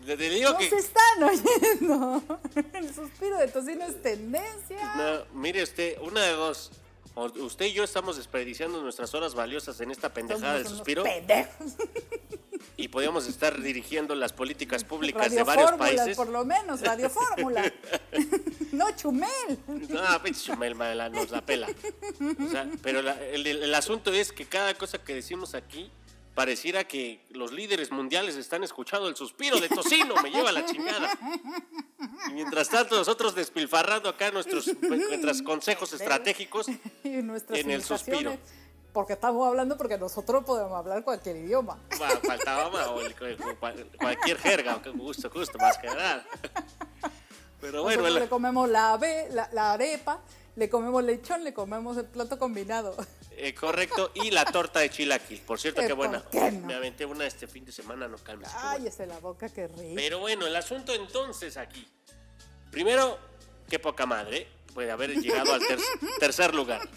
[0.07, 0.77] Digo Nos que.
[0.77, 2.23] están oyendo.
[2.73, 4.95] El suspiro de tocino es tendencia.
[4.97, 6.71] No, mire usted, una de dos.
[7.15, 11.73] O usted y yo estamos desperdiciando nuestras horas valiosas en esta pendejada del suspiro pendejos.
[12.77, 16.17] y podíamos estar dirigiendo las políticas públicas de varios Fórmula, países.
[16.17, 17.73] por lo menos, Radio Fórmula.
[18.73, 19.59] no, Chumel.
[19.89, 21.67] No, pinche Chumel, madre, nos la pela.
[21.67, 25.91] O sea, pero la- el, el asunto es que cada cosa que decimos aquí
[26.43, 31.11] pareciera que los líderes mundiales están escuchando el suspiro de tocino, me lleva la chingada.
[32.29, 36.69] Y mientras tanto nosotros despilfarrando acá nuestros, nuestros consejos estratégicos
[37.03, 38.37] En el suspiro.
[38.93, 41.77] Porque estamos hablando porque nosotros podemos hablar cualquier idioma.
[42.23, 43.17] Faltaba más, o el-
[43.59, 46.25] cual- cualquier jerga, justo, justo, más que nada.
[47.61, 50.21] Pero bueno, Nosotros el- le comemos la, ave, la, la arepa,
[50.59, 52.97] le comemos lechón, le comemos el plato combinado.
[53.31, 55.41] eh, correcto, y la torta de chilaquil.
[55.43, 56.25] Por cierto, Eh, qué ¿por buena.
[56.31, 56.67] qué no?
[56.67, 58.49] Me aventé una este fin de semana, no buena.
[58.61, 59.93] Cállese la boca, qué rico.
[59.95, 61.87] Pero bueno, el asunto entonces aquí.
[62.73, 63.19] Primero,
[63.69, 65.79] qué poca madre puede haber llegado al ter-
[66.19, 66.89] tercer lugar.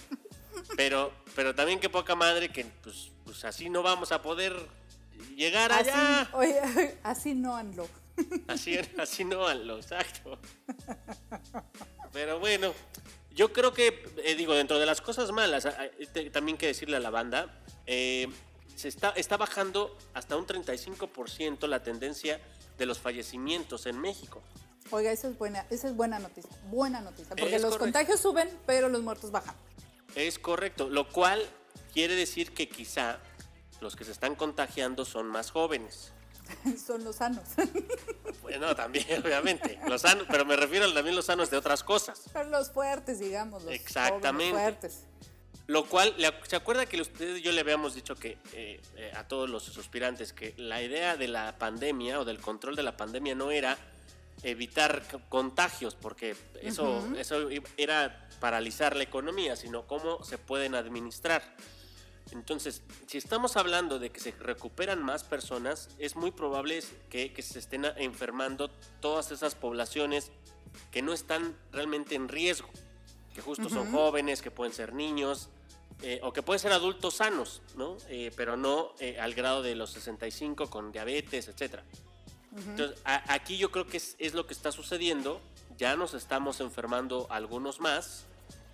[0.76, 4.56] Pero, pero también qué poca madre que pues, pues así no vamos a poder
[5.36, 6.22] llegar allá.
[6.22, 7.88] Así, oye, así no ando.
[8.48, 10.38] Así, así no a lo exacto.
[12.14, 12.74] Pero bueno,
[13.36, 17.00] yo creo que, eh, digo, dentro de las cosas malas, eh, también que decirle a
[17.00, 18.28] la banda, eh,
[18.76, 22.42] se está, está bajando hasta un 35% la tendencia
[22.78, 24.42] de los fallecimientos en México.
[24.90, 27.86] Oiga, eso es buena, esa es buena noticia, buena noticia, porque Es los correcto.
[27.86, 29.56] contagios suben, pero los muertos bajan.
[30.16, 31.46] Es correcto, lo cual
[31.94, 33.20] quiere decir que quizá
[33.80, 36.12] los que se están contagiando son más jóvenes.
[36.86, 37.44] Son los sanos.
[38.42, 42.20] Bueno, también, obviamente, los sanos, pero me refiero también los sanos de otras cosas.
[42.34, 44.52] Son los fuertes, digamos, los Exactamente.
[44.52, 45.04] jóvenes fuertes.
[45.68, 46.14] Lo cual,
[46.48, 49.64] ¿se acuerda que ustedes y yo le habíamos dicho que eh, eh, a todos los
[49.64, 53.78] suspirantes que la idea de la pandemia o del control de la pandemia no era
[54.44, 61.42] evitar contagios, porque eso, eso era paralizar la economía, sino cómo se pueden administrar.
[62.32, 67.42] Entonces, si estamos hablando de que se recuperan más personas, es muy probable que, que
[67.42, 68.70] se estén enfermando
[69.02, 70.32] todas esas poblaciones
[70.92, 72.70] que no están realmente en riesgo,
[73.34, 75.50] que justo son jóvenes, que pueden ser niños,
[76.04, 77.98] eh, o que pueden ser adultos sanos, ¿no?
[78.10, 81.84] Eh, pero no eh, al grado de los 65 con diabetes, etcétera.
[82.72, 85.42] Entonces, a- aquí yo creo que es, es lo que está sucediendo.
[85.78, 88.26] Ya nos estamos enfermando algunos más.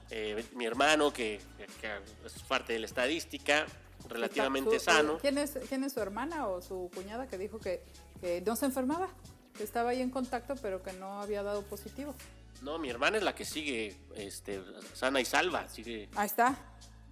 [0.10, 1.39] Eh, mi hermano, que,
[1.82, 3.65] que- es parte de la estadística,
[4.08, 5.17] relativamente Su- sano.
[5.20, 7.84] ¿Quién es, ¿Quién es su hermana o su cuñada que dijo que,
[8.22, 9.10] que no se enfermaba?
[9.58, 12.15] Que estaba ahí en contacto, pero que no había dado positivo.
[12.62, 14.62] No, mi hermana es la que sigue este,
[14.93, 15.67] sana y salva.
[15.70, 16.56] Sigue, Ahí está.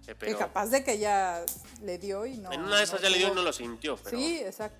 [0.06, 1.44] eh, pero capaz de que ya
[1.82, 2.50] le dio y no.
[2.52, 3.96] en una de esas ya le dio y no lo sintió.
[3.96, 4.78] Pero, Sí, exacto.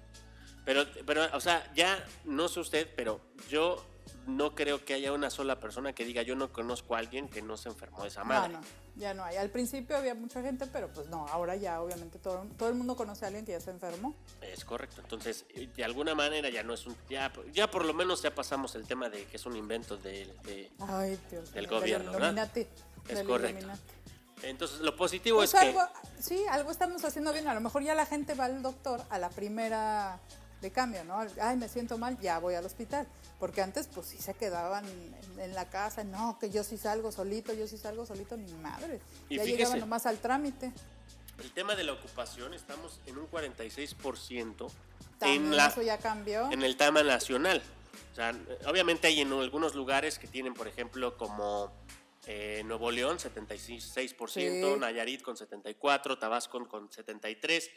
[0.64, 3.84] Pero, pero, o sea, ya no sé usted, pero yo
[4.26, 7.42] no creo que haya una sola persona que diga yo no conozco a alguien que
[7.42, 8.54] no se enfermó de esa madre.
[8.54, 8.60] no,
[8.96, 9.36] ya no hay.
[9.36, 12.96] Al principio había mucha gente, pero pues no, ahora ya obviamente todo, todo el mundo
[12.96, 14.14] conoce a alguien que ya se enfermó.
[14.40, 15.00] Es correcto.
[15.00, 15.44] Entonces,
[15.76, 16.96] de alguna manera ya no es un.
[17.08, 20.26] Ya, ya por lo menos ya pasamos el tema de que es un invento de.
[20.44, 22.38] de- Ay, Dios Del gobierno, del
[23.08, 23.58] Es del correcto.
[23.58, 23.82] Illuminati.
[24.42, 25.66] entonces, lo positivo Pues es que.
[25.68, 25.80] algo,
[26.18, 27.46] sí, algo estamos haciendo bien.
[27.48, 30.18] A lo mejor ya la gente va al doctor a la primera
[30.60, 31.20] de cambio, ¿no?
[31.40, 33.06] Ay, me siento mal, ya voy al hospital.
[33.38, 36.04] Porque antes, pues sí se quedaban en, en la casa.
[36.04, 39.00] No, que yo sí salgo solito, yo sí salgo solito, ni madre.
[39.28, 39.58] Y ya fíjese.
[39.58, 40.72] llegaban nomás al trámite.
[41.42, 44.70] El tema de la ocupación, estamos en un 46%
[45.18, 46.50] También en, la, eso ya cambió.
[46.50, 47.62] en el tema nacional.
[48.12, 48.34] O sea,
[48.66, 51.70] obviamente hay en algunos lugares que tienen, por ejemplo, como
[52.26, 54.80] eh, Nuevo León, 76%, Sí.
[54.80, 57.68] Nayarit con 74%, Tabasco con 73%,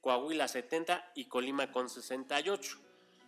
[0.00, 2.78] Coahuila 70% y Colima con 68%.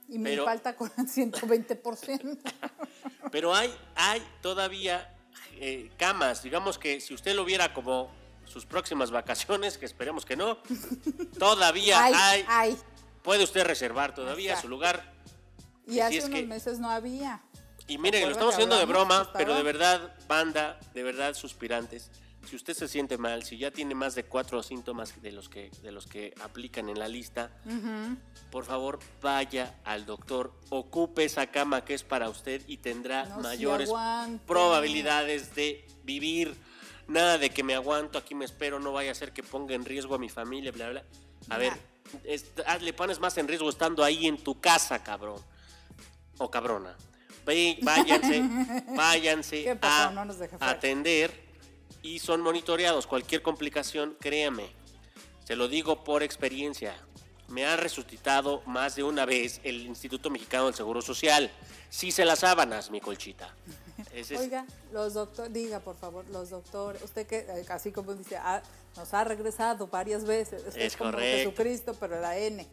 [0.08, 2.38] Y me pero- falta con el 120%.
[3.32, 5.12] Pero hay, hay todavía
[5.54, 6.42] eh, camas.
[6.42, 8.10] Digamos que si usted lo viera como
[8.44, 10.58] sus próximas vacaciones, que esperemos que no,
[11.38, 12.44] todavía ay, hay.
[12.48, 12.78] ay.
[13.22, 14.66] Puede usted reservar todavía Exacto.
[14.66, 15.12] su lugar.
[15.86, 17.40] Y hace unos que- meses no había.
[17.86, 22.10] Y miren, lo estamos haciendo de broma, pero de verdad, banda, de verdad, suspirantes.
[22.48, 25.70] Si usted se siente mal, si ya tiene más de cuatro síntomas de los que,
[25.82, 27.50] de los que aplican en la lista,
[28.50, 33.40] por favor vaya al doctor, ocupe esa cama que es para usted y tendrá No,
[33.40, 33.88] mayores
[34.46, 36.54] probabilidades de vivir.
[37.06, 39.84] Nada de que me aguanto, aquí me espero, no vaya a ser que ponga en
[39.84, 41.04] riesgo a mi familia, bla, bla.
[41.50, 41.72] A ver,
[42.24, 45.40] es- ah, le pones más en riesgo estando ahí en tu casa, cabrón.
[46.38, 46.96] O cabrona.
[47.44, 48.42] Váyanse,
[48.96, 50.24] váyanse a No
[50.60, 51.43] atender
[52.04, 53.06] y son monitoreados.
[53.06, 54.68] Cualquier complicación, créame,
[55.44, 56.94] se lo digo por experiencia.
[57.48, 61.50] Me ha resucitado más de una vez el Instituto Mexicano del Seguro Social.
[61.88, 63.54] Sí se las sábanas, mi colchita.
[64.14, 68.36] Ese Oiga, los doctores, diga por favor, los doctores, usted que eh, así como dice,
[68.36, 68.62] ah,
[68.96, 70.62] nos ha regresado varias veces.
[70.66, 71.50] Usted Es como correcto.
[71.50, 72.66] Jesucristo, pero la N.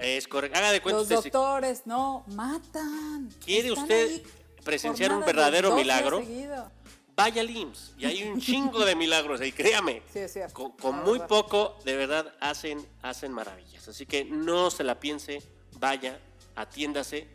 [0.00, 0.58] Es correcto.
[0.58, 3.28] Haga de cuenta Los usted si doctores no matan.
[3.44, 4.22] ¿Quiere Están usted
[4.64, 6.18] presenciar un verdadero milagro?
[6.18, 6.70] seguido.
[7.14, 7.94] Vaya al IMSS.
[7.98, 10.02] Y hay un chingo de milagros ahí, créame.
[10.12, 10.72] Sí, es cierto.
[10.76, 11.28] Con, muy verdad.
[11.28, 13.86] poco, de verdad, hacen, hacen maravillas.
[13.88, 15.42] Así que no se la piense,
[15.78, 16.20] vaya,
[16.56, 17.28] atiéndase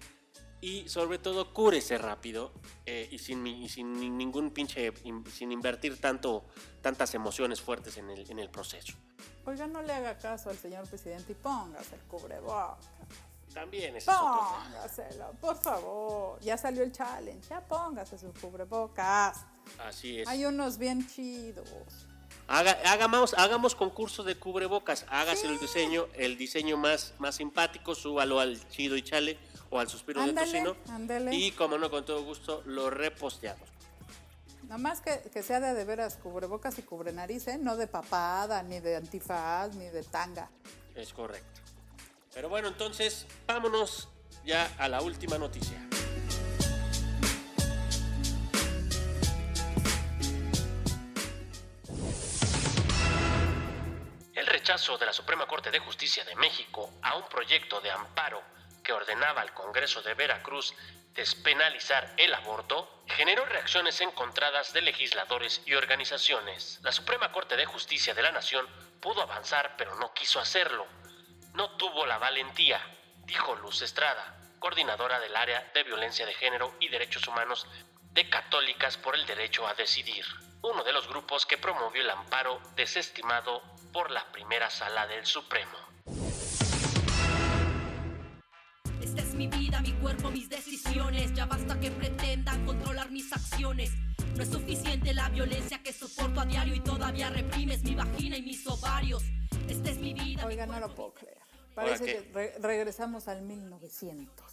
[0.60, 2.52] y sobre todo cúrese rápido
[2.86, 6.46] eh, y, sin, y sin ni- ningún pinche, in- sin invertir tanto,
[6.82, 8.94] tantas emociones fuertes en el, en el proceso.
[9.46, 12.86] Oiga, no le haga caso al señor presidente y póngase el cubrebocas.
[13.54, 14.06] También es.
[14.06, 16.40] Póngaselo, por favor.
[16.42, 19.46] Ya salió el challenge, ya póngase su cubrebocas.
[19.80, 20.28] Así es.
[20.28, 21.68] Hay unos bien chidos.
[22.48, 28.40] Haga- hagamos, hagamos concurso de cubrebocas, hágase el diseño, el diseño más, más simpático, súbalo
[28.40, 29.38] al chido y chale
[29.70, 30.78] o al suspiro Ándale, de tocino.
[30.94, 31.36] ándale.
[31.36, 33.68] Y como no, con todo gusto, lo reposteamos.
[34.64, 37.58] Nada más que, que sea de, de veras cubrebocas y cubre nariz, ¿eh?
[37.58, 40.50] No de papada, ni de antifaz, ni de tanga.
[40.96, 41.62] Es correcto.
[42.34, 44.08] Pero bueno, entonces, vámonos
[44.46, 45.86] ya a la última noticia.
[54.68, 58.44] Rechazo de la Suprema Corte de Justicia de México a un proyecto de amparo
[58.84, 60.74] que ordenaba al Congreso de Veracruz
[61.14, 66.82] despenalizar el aborto, generó reacciones encontradas de legisladores y organizaciones.
[66.84, 68.68] La Suprema Corte de Justicia de la Nación
[69.00, 70.86] pudo avanzar, pero no quiso hacerlo.
[71.54, 72.82] No tuvo la valentía,
[73.24, 77.66] dijo Luz Estrada, coordinadora del área de violencia de género y derechos humanos
[78.12, 80.26] de Católicas por el Derecho a Decidir,
[80.62, 83.64] uno de los grupos que promovió el amparo desestimado
[83.98, 85.76] por la primera sala del Supremo.
[89.02, 91.34] Esta es mi vida, mi cuerpo, mis decisiones.
[91.34, 93.90] Ya basta que pretendan controlar mis acciones.
[94.36, 98.44] No es suficiente la violencia que soporto a diario y todavía reprimes mi vagina y
[98.44, 99.24] mis ovarios.
[99.68, 100.44] Esta es mi vida.
[100.46, 101.38] mi Oiga, no cuerpo, lo puedo creer.
[101.74, 104.46] Parece que re- regresamos al 1900.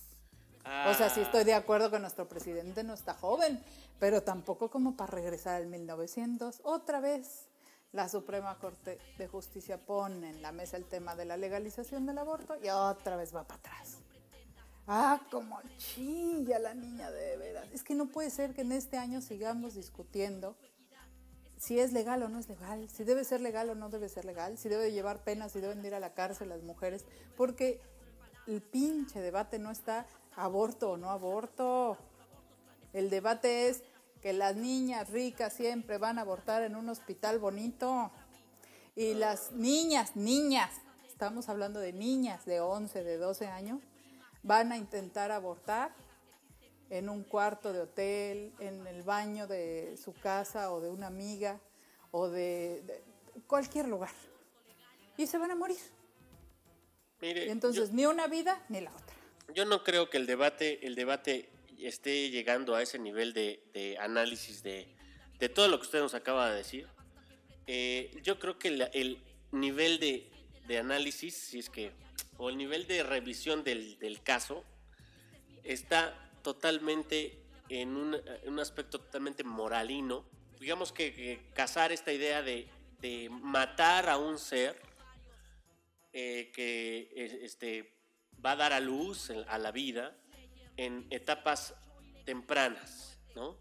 [0.65, 3.63] Ah, O sea, sí estoy de acuerdo que nuestro presidente no está joven,
[3.99, 6.63] pero tampoco como para regresar al 1900.
[6.65, 7.51] Otra vez,
[7.95, 12.19] la Suprema Corte de Justicia pone en la mesa el tema de la legalización del
[12.19, 13.99] aborto y otra vez va para atrás.
[14.89, 17.69] Ah, como chilla la niña de veras.
[17.73, 20.57] Es que no puede ser que en este año sigamos discutiendo
[21.57, 24.25] si es legal o no es legal, si debe ser legal o no debe ser
[24.25, 27.81] legal, si debe llevar penas, si deben de ir a la cárcel las mujeres, porque
[28.49, 30.05] el pinche debate no está
[30.35, 31.97] aborto o no aborto.
[32.93, 33.85] El debate es
[34.25, 38.11] que las niñas ricas siempre van a abortar en un hospital bonito.
[38.97, 40.71] Y las niñas, niñas,
[41.07, 43.83] estamos hablando de niñas de 11, de 12 años,
[44.43, 45.95] van a intentar abortar
[46.89, 51.61] en un cuarto de hotel, en el baño de su casa o de una amiga
[52.11, 53.03] o de, de
[53.47, 54.13] cualquier lugar.
[55.19, 55.77] Y se van a morir.
[57.21, 59.17] mire, Y entonces ni una vida ni la otra.
[59.49, 61.51] yo, yo no creo que el debate, el debate
[61.89, 64.89] esté llegando a ese nivel de, de análisis de,
[65.39, 66.87] de todo lo que usted nos acaba de decir.
[67.67, 69.19] Eh, yo creo que la- el
[69.53, 70.31] nivel de,
[70.67, 71.93] de análisis, si es que,
[72.37, 74.65] o el nivel de revisión del, del caso,
[75.63, 80.25] está totalmente en un, en un aspecto totalmente moralino.
[80.61, 82.69] Digamos que, que cazar esta idea de,
[83.01, 84.79] de matar a un ser
[86.13, 87.93] eh, que eh, este,
[88.45, 90.17] va a dar a luz a la vida
[90.77, 91.75] en etapas
[92.25, 93.57] tempranas, ¿no?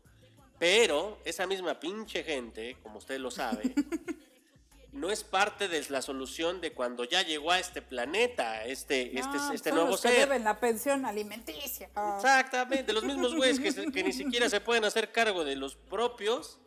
[0.59, 3.73] Pero esa misma pinche gente, como usted lo sabe,
[4.93, 9.37] no es parte de la solución de cuando ya llegó a este planeta, este, este,
[9.37, 10.19] No, este son nuevo los que ser.
[10.29, 11.89] deben la pensión alimenticia.
[11.95, 12.15] Ah.
[12.17, 16.59] Exactamente, los mismos güeyes que, ni siquiera se pueden hacer cargo de los propios,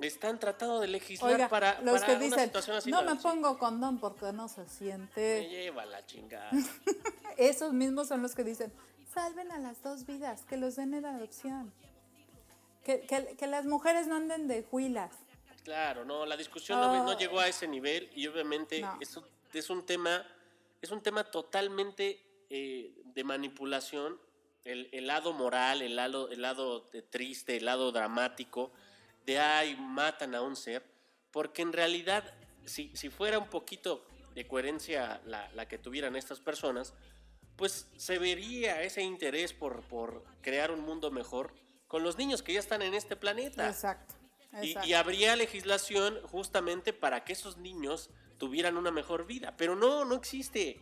[0.00, 2.90] están tratando de legislar Oiga, para, los para que una dicen, situación así.
[2.90, 5.48] no me pongo condón porque no se Me siente.
[5.48, 6.50] lleva la chingada.
[7.36, 8.72] Esos mismos son los que dicen,
[9.18, 11.72] salven a las dos vidas, que los den en adopción.
[12.84, 15.12] Que, que- que las mujeres no anden de huilas.
[15.64, 18.96] Claro, no, la discusión no, no llegó a ese nivel y obviamente No.
[19.00, 20.24] es, un- es un tema,
[20.80, 24.18] es un tema totalmente eh, de manipulación,
[24.64, 28.72] el, el lado moral, el lado, el lado triste, el lado dramático,
[29.26, 30.82] de ay, matan a un ser,
[31.30, 32.24] porque en realidad,
[32.64, 36.94] si, si fuera un poquito de coherencia la, la que tuvieran estas personas,
[37.58, 41.52] pues se vería ese interés por, por crear un mundo mejor
[41.88, 43.68] con los niños que ya están en este planeta.
[43.68, 44.14] Exacto.
[44.62, 44.88] Y, exacto.
[44.88, 50.14] y habría legislación justamente para que esos niños tuvieran una mejor vida, pero no, no
[50.14, 50.80] existe.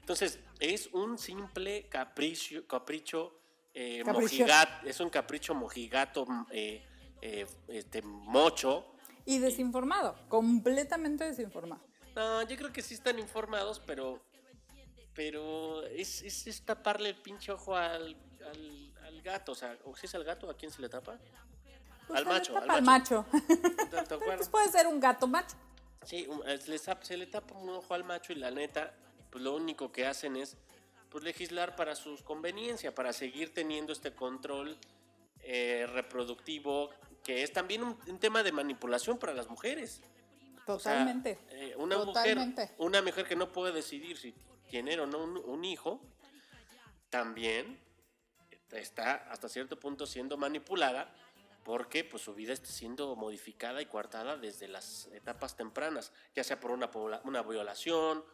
[0.00, 3.38] Entonces, es un simple capricho, capricho,
[3.72, 4.44] eh, Capricho.
[4.44, 6.82] mojigat- es un capricho mojigato, mm, eh,
[7.22, 8.86] eh, este, mocho.
[9.24, 11.82] Y desinformado, completamente desinformado.
[12.16, 14.20] No, yo creo que sí están informados, pero,
[15.18, 18.16] pero es, es, es taparle el pinche ojo al,
[18.48, 21.18] al, al gato, o sea, o si es al gato, ¿a quién se le tapa?
[22.06, 23.26] Pues Al se le macho, tapa al al macho.
[23.90, 24.20] ¿Te- te acuerdas?
[24.36, 25.56] pues puede ser un gato macho.
[26.04, 28.94] Sí, eh, se le, tap- se le tapa un ojo al macho y la neta,
[29.28, 30.56] pues lo único que hacen es
[31.10, 34.78] pues, legislar para sus conveniencias, para seguir teniendo este control
[35.40, 36.90] eh, reproductivo,
[37.24, 40.00] que es también un, un tema de manipulación para las mujeres.
[40.68, 41.38] O sea, Totalmente.
[41.50, 42.62] eh, una, Totalmente.
[42.62, 44.32] Mujer, una mujer que no puede decidir si
[44.72, 46.00] no un, un hijo,
[47.10, 47.78] también
[48.70, 51.14] está hasta cierto punto siendo manipulada
[51.64, 56.58] porque pues, su vida está siendo modificada y coartada desde las etapas tempranas, ya sea
[56.58, 56.90] por una,
[57.24, 58.24] una violación,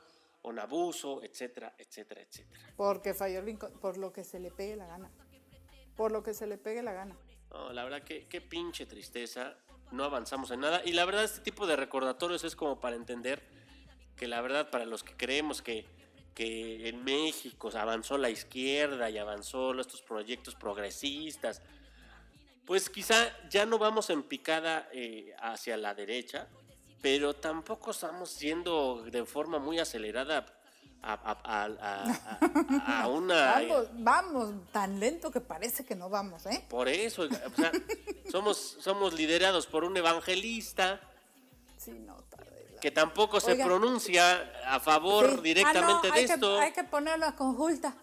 [0.42, 2.72] un abuso, etcétera, etcétera, etcétera.
[2.76, 5.10] Porque falló el por lo que se le pegue la gana.
[5.96, 7.16] Por lo que se le pegue la gana.
[7.50, 9.56] No, la verdad que qué pinche tristeza,
[9.90, 13.42] no avanzamos en nada y la verdad este tipo de recordatorios es como para entender
[14.16, 15.86] que la verdad para los que creemos que,
[16.34, 21.62] que en México avanzó la izquierda y avanzó estos proyectos progresistas,
[22.66, 26.48] pues quizá ya no vamos en picada eh, hacia la derecha,
[27.02, 30.46] pero tampoco estamos yendo de forma muy acelerada
[31.02, 32.38] a, a- a- a-
[32.86, 33.52] a- a una...
[33.68, 36.64] Vamos, vamos, tan lento que parece que no vamos, ¿eh?
[36.70, 37.70] Por eso, oiga, o sea,
[38.32, 41.00] somos, somos liderados por un evangelista
[41.76, 42.16] Sí, no,
[42.84, 45.40] que tampoco se pronuncia a favor Sí.
[45.40, 46.58] directamente Ah, no, de que- esto.
[46.58, 47.96] hay que ponerlo a consulta.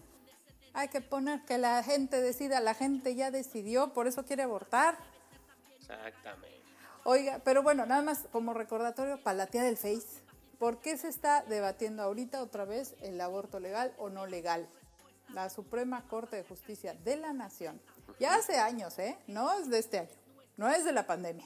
[0.74, 4.98] Hay que poner que la gente decida, la gente ya decidió, por eso quiere abortar.
[5.78, 6.64] Exactamente.
[7.04, 10.08] Oiga, pero bueno, nada más como recordatorio para la tía del Face.
[10.58, 14.68] ¿Por qué se está debatiendo ahorita otra vez el aborto legal o no legal?
[15.30, 17.80] La Suprema Corte de Justicia de la Nación,
[18.20, 19.16] ya hace años, ¿eh?
[19.28, 20.10] No es de este año,
[20.58, 21.46] no es de la pandemia,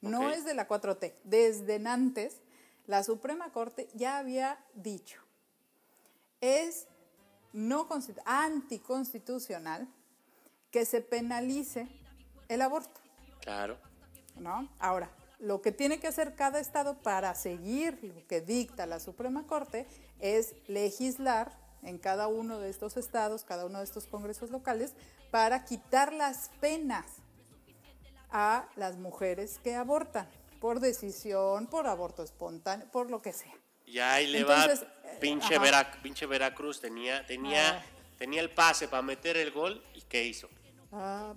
[0.00, 1.14] no es de la 4T.
[1.22, 2.40] Desde antes,
[2.86, 5.20] la Suprema Corte ya había dicho,
[6.40, 6.86] es
[7.52, 9.88] no constitu- anticonstitucional
[10.70, 11.88] que se penalice
[12.48, 13.00] el aborto.
[13.40, 13.78] Claro.
[14.36, 14.68] ¿no?
[14.78, 19.46] Ahora, lo que tiene que hacer cada estado para seguir lo que dicta la Suprema
[19.46, 19.86] Corte
[20.18, 24.94] es legislar en cada uno de estos estados, cada uno de estos congresos locales,
[25.30, 27.04] para quitar las penas
[28.30, 30.28] a las mujeres que abortan,
[30.64, 33.52] por decisión, por aborto espontáneo, por lo que sea.
[33.84, 35.56] Y ahí le Entonces, va, eh, pinche,
[36.02, 37.82] pinche Veracruz tenía, tenía, Ah.
[38.16, 40.48] tenía el pase para meter el gol y ¿qué hizo?
[40.90, 41.34] Ah,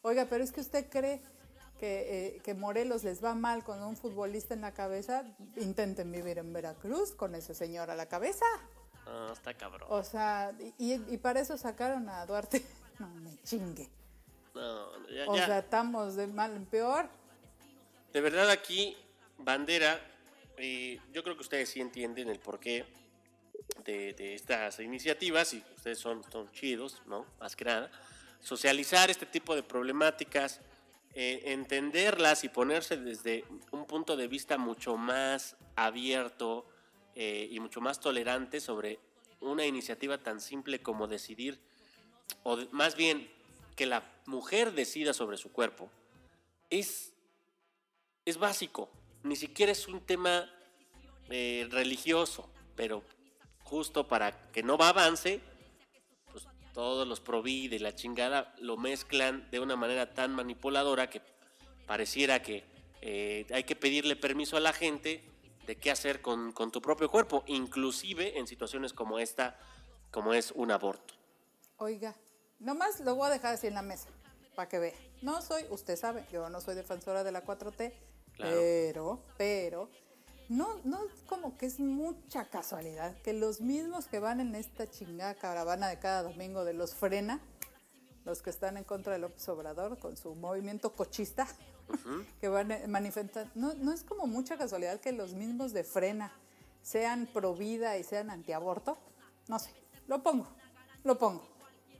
[0.00, 1.20] Oiga, pero es que usted cree
[1.78, 5.22] que, eh, que Morelos les va mal con un futbolista en la cabeza,
[5.56, 8.46] intenten vivir en Veracruz con ese señor a la cabeza.
[9.06, 9.86] Ah, está cabrón.
[9.92, 12.64] O sea, y, y para eso sacaron a Duarte.
[13.00, 13.90] No me chingue.
[14.54, 15.44] No, ya, O ya.
[15.46, 17.06] sea, estamos de mal en peor.
[18.12, 18.96] De verdad aquí,
[19.38, 20.00] bandera,
[20.56, 22.84] eh, yo creo que ustedes sí entienden el porqué
[23.84, 27.24] de, de estas iniciativas y ustedes son, son chidos, ¿no?
[27.38, 27.90] Más que nada.
[28.40, 30.60] Socializar este tipo de problemáticas,
[31.14, 36.66] eh, entenderlas y ponerse desde un punto de vista mucho más abierto
[37.14, 38.98] eh, y mucho más tolerante sobre
[39.40, 41.58] una iniciativa tan simple como decidir,
[42.42, 43.30] o de- más bien
[43.76, 45.90] que la mujer decida sobre su cuerpo,
[46.68, 47.09] es
[48.24, 48.90] es básico.
[49.22, 50.50] Ni siquiera es un tema
[51.28, 53.02] eh, religioso, pero
[53.64, 55.40] justo para que no va avance,
[56.32, 61.22] pues todos los provi de la chingada lo mezclan de una manera tan manipuladora que
[61.86, 62.64] pareciera que
[63.02, 65.24] eh, hay que pedirle permiso a la gente
[65.66, 69.58] de qué hacer con, con tu propio cuerpo, inclusive en situaciones como esta,
[70.10, 71.14] como es un aborto.
[71.76, 72.16] Oiga,
[72.58, 74.08] nomás lo voy a dejar así en la mesa,
[74.54, 75.09] para que vea.
[75.22, 77.92] No soy, usted sabe, yo no soy defensora de la 4T,
[78.32, 78.56] Claro.
[78.56, 79.90] pero, pero,
[80.48, 84.88] no, no es como que es mucha casualidad que los mismos que van en esta
[84.90, 87.40] chingada caravana de cada domingo de los frena,
[88.24, 91.46] los que están en contra de López Obrador con su movimiento cochista,
[92.40, 96.32] que van a manifestar, no, no es como mucha casualidad que los mismos de frena
[96.82, 98.96] sean pro vida y sean antiaborto,
[99.48, 99.70] no sé,
[100.06, 100.46] lo pongo,
[101.04, 101.42] lo pongo.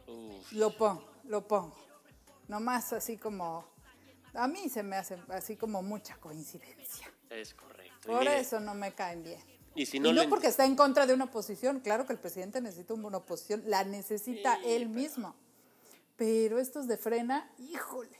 [0.06, 1.74] Uf, Lo pongo, lo pongo.
[2.51, 3.64] Nomás así como...
[4.34, 7.09] A mí se me hace así como mucha coincidencia.
[7.30, 8.09] es correcto.
[8.09, 9.40] Por mire, eso no me caen bien.
[9.76, 11.78] Y si Y no, porque está en contra de una oposición.
[11.78, 13.62] Claro que el presidente necesita una oposición.
[13.66, 15.36] La necesita Sí, él mismo.
[16.16, 18.18] Pero estos de frena, híjole.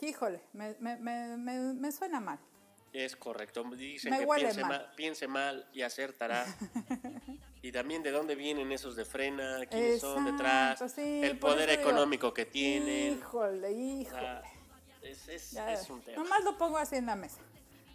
[0.00, 2.38] Híjole, me, me, me, me, me suena mal.
[2.92, 3.64] Es correcto.
[3.76, 4.70] Dicen Me que piense mal.
[4.70, 4.92] mal.
[4.96, 6.46] piense mal y acertará.
[7.62, 11.82] y también de dónde vienen esos de frena, quiénes son detrás, sí, el poder digo,
[11.82, 13.18] económico que tienen.
[13.18, 14.20] Híjole, O híjole.
[14.20, 14.42] sea,
[15.02, 16.22] es, es- Ya, es un tema.
[16.22, 17.38] nomás lo pongo así en la mesa.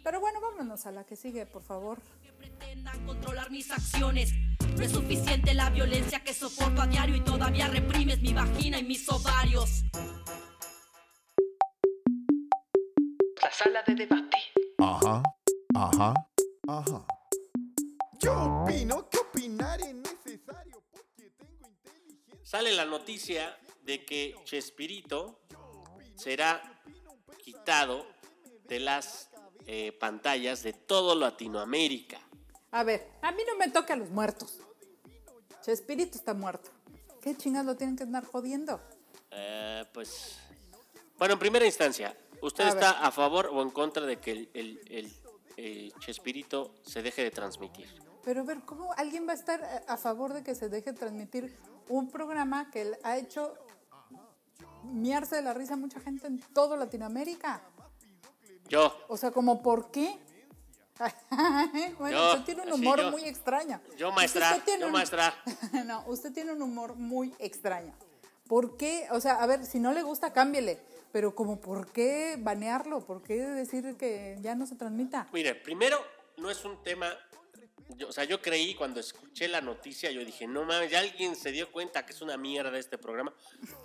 [0.02, 1.98] Pero bueno, vámonos a la que sigue, por favor.
[2.22, 4.32] que pretendan controlar mis acciones.
[4.76, 8.84] No es suficiente la violencia que soporto a diario y todavía reprimes mi vagina y
[8.84, 9.84] mis ovarios.
[13.42, 14.36] La sala de debate.
[14.78, 15.22] Ajá,
[15.74, 16.14] ajá,
[16.68, 17.06] ajá.
[18.20, 22.38] Yo opino que opinar es necesario porque tengo inteligencia.
[22.44, 25.40] Sale la noticia de que Chespirito
[26.16, 26.80] será
[27.42, 28.06] quitado
[28.68, 29.30] de las
[29.66, 32.20] eh, pantallas de todo Latinoamérica.
[32.70, 34.58] A ver, a mí no me toca a los muertos.
[35.62, 36.70] Chespirito está muerto.
[37.22, 38.80] ¿Qué chingas lo tienen que andar jodiendo?
[39.30, 40.38] Eh, pues.
[41.18, 43.04] Bueno, en primera instancia, ¿usted A está ver.
[43.04, 45.12] a favor o en contra de que el, el- el-
[45.56, 47.88] el Chespirito se deje de transmitir?
[48.24, 50.92] Pero a ver, ¿cómo alguien va a estar eh, a favor de que se deje
[50.92, 51.56] transmitir
[51.88, 53.54] un programa que ha hecho
[54.84, 57.60] miarse de la risa a mucha gente en toda Latinoamérica?
[58.68, 60.18] Yo, O sea, como por qué?
[61.98, 63.10] bueno, Yo, usted tiene un humor yo.
[63.10, 63.80] muy extraño.
[63.98, 65.34] yo maestra, yo un- maestra.
[65.86, 67.92] no, usted tiene un humor muy extraño.
[68.46, 69.08] ¿Por qué?
[69.10, 70.80] O sea, a ver, si no le gusta, cámbiele.
[71.12, 75.26] pero como por qué banearlo, por qué decir que ya no se transmita.
[75.32, 75.98] Mire, primero,
[76.38, 77.08] no es un tema.
[77.90, 81.36] Yo- o sea, yo creí cuando escuché la noticia, yo dije, no mames, ya alguien
[81.36, 83.32] se dio cuenta que es una mierda este programa,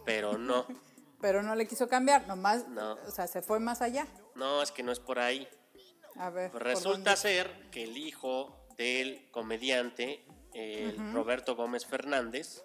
[0.05, 0.65] pero no,
[1.21, 2.93] Pero no le quiso cambiar, nomás, No.
[3.05, 4.07] o sea, se fue más allá.
[4.35, 5.47] no, es que no es por ahí.
[6.15, 6.49] A ver.
[6.49, 12.63] Pues ¿por resulta ser que el hijo del comediante, el Roberto Gómez Fernández,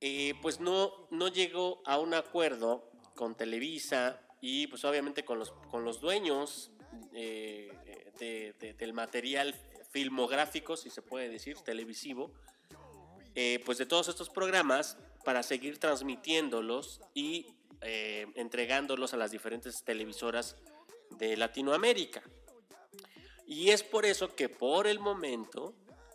[0.00, 5.52] eh, pues no, no llegó a un acuerdo con Televisa y pues obviamente con los,
[5.70, 6.70] con los dueños
[7.14, 7.70] eh,
[8.18, 9.54] de- de- del material
[9.90, 12.32] filmográfico, si se puede decir, televisivo,
[13.34, 17.46] eh, pues de todos estos programas para seguir transmitiéndolos y
[17.82, 20.56] eh, entregándolos a las diferentes televisoras
[21.10, 22.22] de Latinoamérica.
[23.46, 25.74] Y es por eso que por el momento,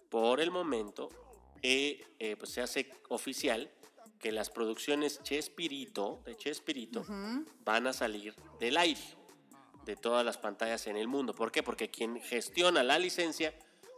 [0.09, 1.09] por el momento,
[1.61, 3.69] eh, eh, pues se hace oficial
[4.19, 7.05] que las producciones Chespirito, de Chespirito,
[7.63, 9.01] van a salir del aire
[9.85, 11.33] de todas las pantallas en el mundo.
[11.33, 11.63] ¿Por qué?
[11.63, 13.53] Porque quien gestiona la licencia,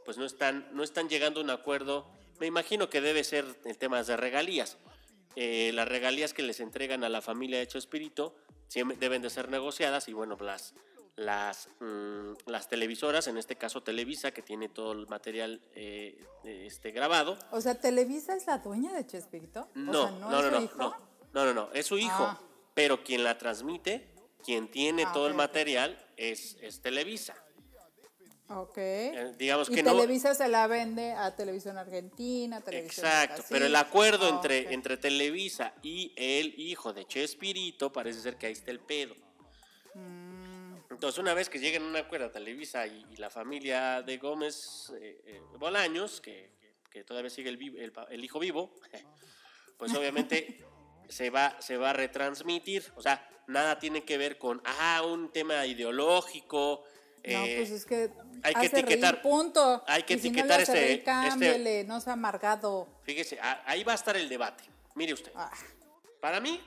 [0.05, 2.07] pues no están, no están llegando a un acuerdo.
[2.39, 4.77] Me imagino que debe ser en temas de regalías.
[5.35, 8.35] Eh, las regalías que les entregan a la familia de Chespirito
[8.67, 10.73] siempre deben de ser negociadas y bueno, las,
[11.15, 16.91] las, mm, las televisoras, en este caso Televisa, que tiene todo el material eh, este,
[16.91, 19.69] grabado, O sea, ¿Televisa es la dueña de Chespirito?
[19.75, 20.77] no, o sea, no, es no, su no, hijo?
[20.77, 20.95] no,
[21.33, 22.39] no, no, no, es su hijo, Ah.
[22.73, 24.12] pero quien la transmite,
[24.43, 27.35] quien tiene Ah, todo el material es, es Televisa.
[28.49, 28.77] Ok.
[28.77, 33.47] Eh, digamos y que no- Televisa se la vende a Televisión Argentina, Televisión Exacto, Brasil.
[33.49, 38.47] pero el acuerdo Ah, entre, entre Televisa y el hijo de Chespirito parece ser que
[38.47, 39.15] ahí está el pedo.
[39.95, 40.75] Mm.
[40.91, 44.91] Entonces, una vez que lleguen a un acuerdo Televisa y, y la familia de Gómez
[44.99, 48.75] eh, eh, Bolaños, que, que- que todavía sigue el, el el hijo vivo,
[49.77, 50.63] pues obviamente
[51.13, 52.91] se va, se va a retransmitir.
[52.95, 56.83] O sea, nada tiene que ver con, ah, un tema ideológico.
[57.25, 58.11] No, eh, pues es que
[58.43, 59.81] hay que etiquetar- reír, punto.
[59.87, 62.87] hay que Y si no etiquetar este- reír, este- no sea amargado.
[63.03, 64.65] Fíjese, ahí va a estar el debate.
[64.95, 65.31] Mire usted.
[65.35, 65.49] Ah,
[66.19, 66.61] Para mí,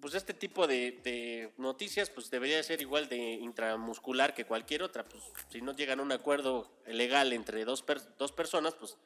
[0.00, 5.04] pues este tipo de, de noticias pues debería ser igual de intramuscular que cualquier otra.
[5.04, 8.96] Pues si no llegan a un acuerdo legal entre dos, per- dos personas, pues,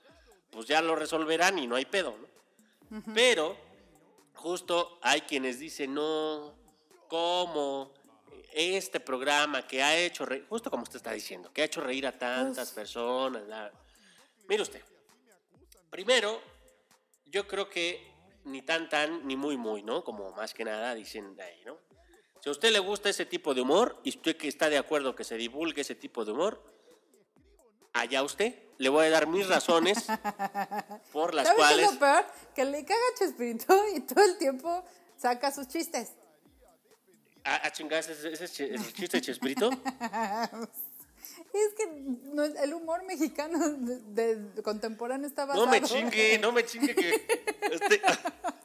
[0.51, 2.17] pues ya lo resolverán y no hay pedo,
[2.91, 3.03] ¿no?
[3.15, 3.57] Pero
[4.43, 6.53] justo hay quienes dicen, no,
[7.09, 7.93] ¿cómo?
[8.53, 12.07] Este programa que ha hecho reír, justo como usted está diciendo, que ha hecho reír
[12.07, 12.75] a tantas Uf.
[12.75, 13.47] personas.
[13.47, 13.73] la-
[14.49, 14.83] Mire usted,
[15.91, 16.41] primero,
[17.27, 18.13] yo creo que
[18.45, 20.03] ni tan tan ni muy muy, ¿no?
[20.05, 21.79] Como más que nada dicen de ahí, ¿no?
[22.41, 25.15] Si a usted le gusta ese tipo de humor y usted que está de acuerdo
[25.15, 26.61] que se divulgue ese tipo de humor,
[27.93, 28.55] allá usted.
[28.79, 30.07] Le voy a dar mis razones
[31.13, 32.27] por las ¿Sabes qué cuales es lo peor?
[32.55, 34.85] Que le caga Chespirito y todo el tiempo
[35.17, 36.13] saca sus chistes.
[37.45, 39.71] a, a chingar ese, ese el chiste de Chespirito.
[41.53, 41.85] Es que
[42.63, 45.67] el humor mexicano de, de contemporáneo está basado...
[45.67, 47.27] No me chingue, no me chingue que
[47.71, 48.03] este,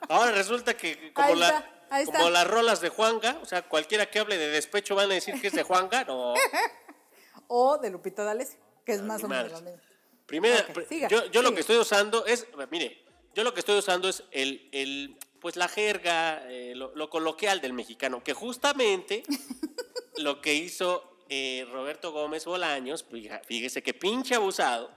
[0.09, 1.69] ahora resulta que como la
[2.05, 5.39] como las rolas de Juanga, o sea, cualquiera que hable de despecho van a decir
[5.39, 6.33] que es de Juanga, no.
[7.47, 9.81] O de Lupita D'Alessio, que es más o menos lo mismo.
[10.25, 13.03] Primera, siga, yo, yo lo que estoy usando es, mire,
[13.35, 17.59] yo lo que estoy usando es el, el pues la jerga, eh, lo, lo coloquial
[17.59, 19.23] del mexicano, que justamente
[20.17, 23.05] lo que hizo eh, Roberto Gómez Bolaños,
[23.45, 24.89] fíjese que pinche abusado,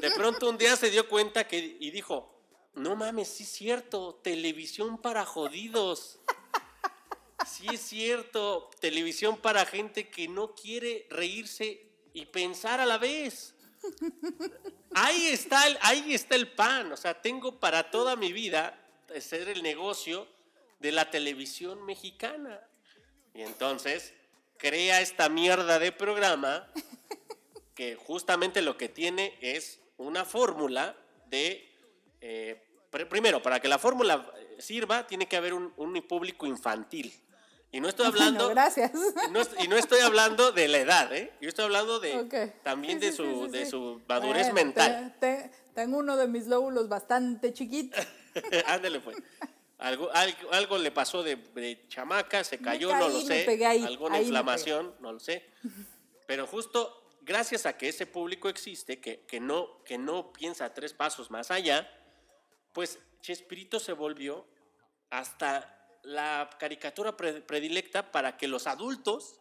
[0.00, 2.42] de pronto un día se dio cuenta que y dijo,
[2.74, 6.18] no mames, sí es cierto, televisión para jodidos.
[7.46, 13.54] Sí es cierto, televisión para gente que no quiere reírse y pensar a la vez.
[14.94, 16.92] Ahí está el, ahí está el pan.
[16.92, 18.78] O sea, tengo para toda mi vida
[19.20, 20.26] ser el negocio
[20.78, 22.60] de la televisión mexicana.
[23.34, 24.12] Y entonces
[24.58, 26.68] crea esta mierda de programa
[27.74, 30.96] que justamente lo que tiene es una fórmula
[31.26, 31.72] de...
[32.20, 37.12] eh, pr- primero, para que la fórmula sirva, tiene que haber un público infantil.
[37.72, 38.46] Y no estoy hablando...
[38.46, 38.92] Bueno, gracias.
[39.28, 41.32] y no, y no estoy hablando de la edad, ¿eh?
[41.40, 45.14] Yo estoy hablando de también Sí, de sí, su, sí, de su madurez Bueno, mental.
[45.20, 47.96] te- te- tengo uno de mis lóbulos bastante chiquito.
[48.66, 49.16] Ándale, pues.
[49.78, 53.44] Algo, algo, algo le pasó de, de chamaca, se cayó, no lo sé.
[53.46, 55.48] pegué ahí, alguna ahí inflamación, no lo sé.
[56.26, 60.92] Pero justo gracias a que ese público existe, que, que, no, que no piensa tres
[60.92, 61.88] pasos más allá,
[62.72, 64.46] pues Chespirito se volvió
[65.08, 69.40] hasta la caricatura pre- predilecta para que los adultos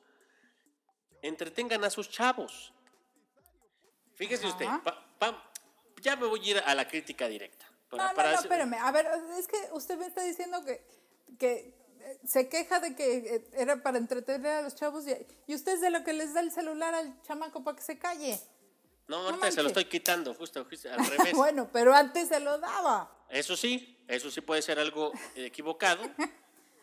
[1.21, 2.73] entretengan a sus chavos.
[4.15, 4.53] Fíjese Ajá.
[4.53, 5.51] usted, pa- pa-
[6.01, 7.65] ya me voy a ir a la crítica directa.
[7.91, 8.73] No, Para- no, para no, espérame.
[8.75, 9.07] A ver,
[9.37, 10.85] es que usted me está diciendo que,
[11.39, 15.15] que eh, se queja de que eh, era para entretener a los chavos y,
[15.47, 17.97] y usted es de lo que les da el celular al chamaco para que se
[17.97, 18.39] calle.
[19.07, 21.33] No, No ahorita se lo estoy quitando, justo, justo al revés.
[21.33, 23.11] bueno, pero antes se lo daba.
[23.29, 26.03] Eso sí, eso sí puede ser algo equivocado.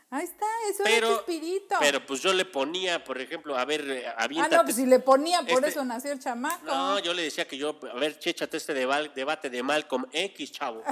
[0.09, 1.75] Ahí está, eso pero, era Chespirito.
[1.81, 4.57] pero pues yo le ponía, por ejemplo, a ver, eh, ah, aviéntate.
[4.57, 6.65] no, pues si le ponía, por Este- eso nació el chamaco.
[6.65, 10.53] No, yo le decía que yo, a ver, chéchate este deba- debate de Malcolm X,
[10.53, 10.85] chavo.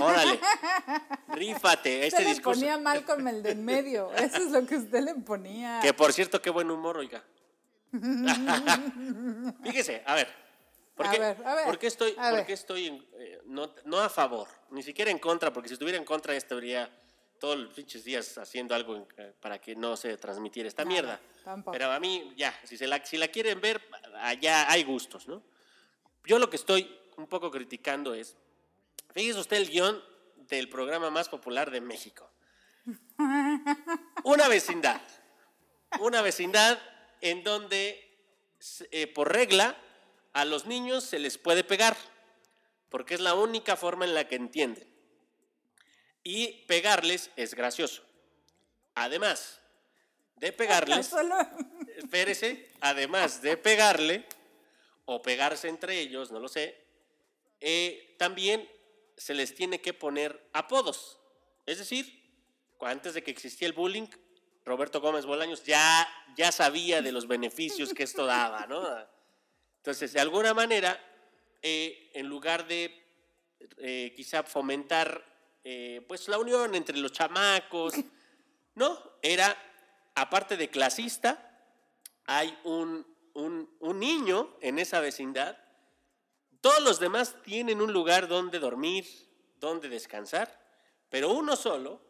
[0.00, 0.40] Órale.
[1.28, 2.60] Rífate, este usted le discurso.
[2.60, 4.10] ponía mal con el de en medio.
[4.16, 5.80] Eso es lo que usted le ponía.
[5.82, 7.22] Que por cierto, qué buen humor, oiga.
[9.62, 10.28] Fíjese, a ver.
[10.96, 12.86] ¿Por A qué, ver, a ver, por qué estoy, a por qué estoy
[13.18, 15.52] eh, no, no a favor, ni siquiera en contra?
[15.52, 16.88] Porque si estuviera en contra, estaría
[17.44, 21.20] todos los pinches días haciendo algo eh, para que no se transmitiera esta mierda.
[21.44, 21.72] tampoco.
[21.72, 23.82] Pero a mí, ya, si, se la, si la quieren ver,
[24.14, 25.42] allá hay gustos, ¿no?
[26.24, 28.34] Yo lo que estoy un poco criticando es,
[29.12, 30.02] fíjese usted el guion
[30.48, 32.30] del programa más popular de México.
[34.24, 35.02] Una vecindad.
[36.00, 36.78] Una vecindad
[37.20, 38.10] en donde,
[38.90, 39.76] eh, por regla,
[40.32, 41.94] a los niños se les puede pegar,
[42.88, 44.93] porque es la única forma en la que entienden.
[46.24, 48.02] Y pegarles es gracioso.
[48.94, 49.60] Además
[50.36, 51.36] de pegarles, Solo-
[51.96, 54.24] espérese, además de pegarle
[55.04, 56.76] o pegarse entre ellos, no lo sé,
[57.60, 58.68] eh, también
[59.16, 61.18] se les tiene que poner apodos.
[61.66, 62.22] Es decir,
[62.80, 64.06] antes de que existía el bullying,
[64.64, 66.06] Roberto Gómez Bolaños ya,
[66.36, 68.82] ya sabía de los beneficios que esto daba, ¿no?
[69.76, 70.98] Entonces, de alguna manera,
[71.62, 73.02] eh, en lugar de
[73.78, 75.22] eh, quizá fomentar
[75.64, 77.94] eh, pues la unión entre los chamacos,
[78.74, 78.98] ¿no?
[79.22, 79.56] Era,
[80.14, 81.58] aparte de clasista,
[82.26, 85.58] hay un, un, un niño en esa vecindad.
[86.60, 89.06] Todos los demás tienen un lugar donde dormir,
[89.56, 90.60] donde descansar,
[91.08, 92.00] pero uno solo,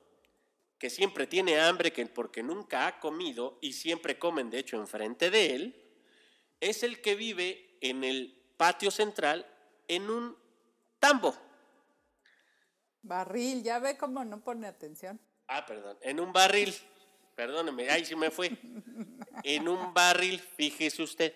[0.78, 5.30] que siempre tiene hambre que porque nunca ha comido y siempre comen de hecho enfrente
[5.30, 5.84] de él,
[6.60, 9.46] es el que vive en el patio central
[9.88, 10.36] en un
[10.98, 11.34] tambo.
[13.04, 15.20] Barril, ya ve cómo no pone atención.
[15.48, 16.74] Ah, perdón, en un barril.
[17.36, 18.50] Perdóneme, ahí sí me fue.
[19.42, 21.34] En un barril, fíjese usted.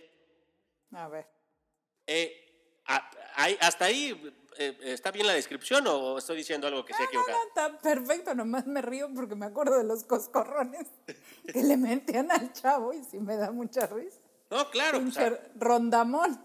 [0.92, 1.26] A ver.
[2.06, 3.10] Eh, a-
[3.60, 4.18] hasta ahí,
[4.58, 7.36] eh, ¿está bien la descripción o estoy diciendo algo que se ha No, equivocado?
[7.38, 10.86] no, está perfecto, nomás me río porque me acuerdo de los coscorrones
[11.52, 14.20] que le metían al chavo y sí me da mucha risa.
[14.50, 14.98] No, claro.
[15.00, 16.40] Pinche sea, rondamón.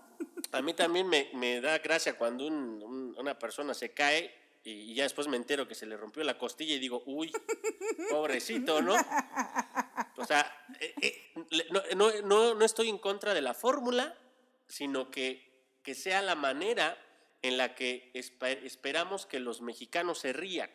[0.51, 4.33] a mí también me, me da gracia cuando un- un- una persona se cae
[4.63, 7.31] y ya después me entero que se le rompió la costilla y digo, uy,
[8.09, 8.95] pobrecito, ¿no?
[10.17, 10.49] O sea,
[10.79, 11.33] eh, eh,
[11.71, 14.17] no, no- no- no estoy en contra de la fórmula,
[14.67, 15.51] sino que,
[15.83, 16.97] que sea la manera
[17.41, 20.69] en la que espe- esperamos que los mexicanos se rían.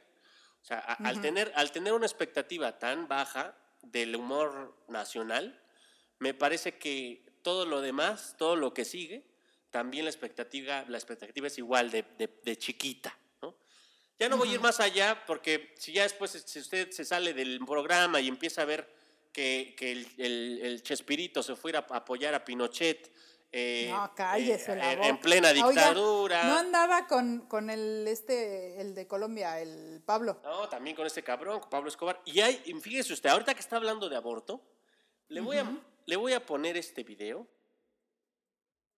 [0.63, 5.59] O sea, a- al, tener, al tener una expectativa tan baja del humor nacional,
[6.19, 9.25] me parece que todo lo demás, todo lo que sigue,
[9.71, 13.17] también la expectativa, la expectativa es igual de, de- de chiquita.
[14.19, 14.25] ¿No?
[14.25, 17.33] Ya no voy a ir más allá porque si ya después si usted se sale
[17.35, 18.89] del programa y empieza a ver
[19.33, 23.13] que, que el, el- el Chespirito se fuera a apoyar a Pinochet
[23.53, 25.09] eh, No, cállese eh, la en- boca.
[25.09, 26.45] en plena Oiga, dictadura.
[26.45, 30.41] no andaba con, con el este, el de Colombia, el Pablo.
[30.43, 32.21] No, también con este cabrón, con Pablo Escobar.
[32.27, 34.61] Y hay, fíjese usted, ahorita que está hablando de aborto,
[35.29, 35.67] le, voy, a,
[36.05, 37.47] le voy a poner este video.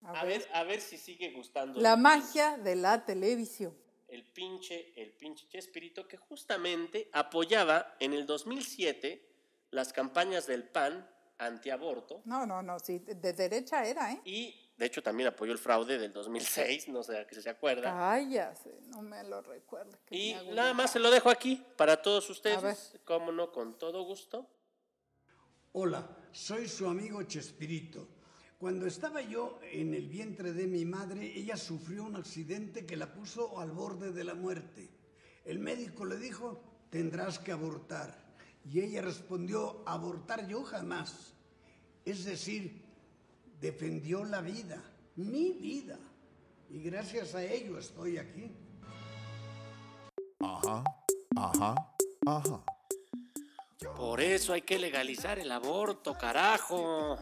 [0.02, 0.40] A A ver.
[0.40, 1.80] ver, a ver si sigue gustando.
[1.80, 3.76] La magia de la televisión.
[4.10, 9.26] El pinche, el pinche Chespirito que justamente apoyaba en el 2007
[9.70, 11.08] las campañas del PAN
[11.38, 14.20] antiaborto No, no, no, sí, de derecha era, ¿eh?
[14.24, 17.92] y de hecho también apoyó el fraude del 2006, no sé a qué se acuerda.
[17.94, 19.98] Cállase, no me lo recuerdo.
[20.04, 24.02] que Y nada más se lo dejo aquí para todos ustedes, cómo no, con todo
[24.02, 24.50] gusto.
[25.72, 28.19] Hola, soy su amigo Chespirito.
[28.60, 33.10] Cuando estaba yo en el vientre de mi madre, ella sufrió un accidente que la
[33.10, 34.86] puso al borde de la muerte.
[35.46, 38.14] El médico le dijo, tendrás que abortar.
[38.70, 41.32] Y ella respondió, abortar yo jamás.
[42.04, 42.82] Es decir,
[43.62, 44.84] defendió la vida,
[45.16, 45.98] mi vida.
[46.68, 48.52] Y gracias a ello estoy aquí.
[50.38, 50.84] Ajá,
[51.34, 51.94] ajá,
[52.26, 52.62] ajá.
[53.96, 57.16] Por eso hay que legalizar el aborto, carajo.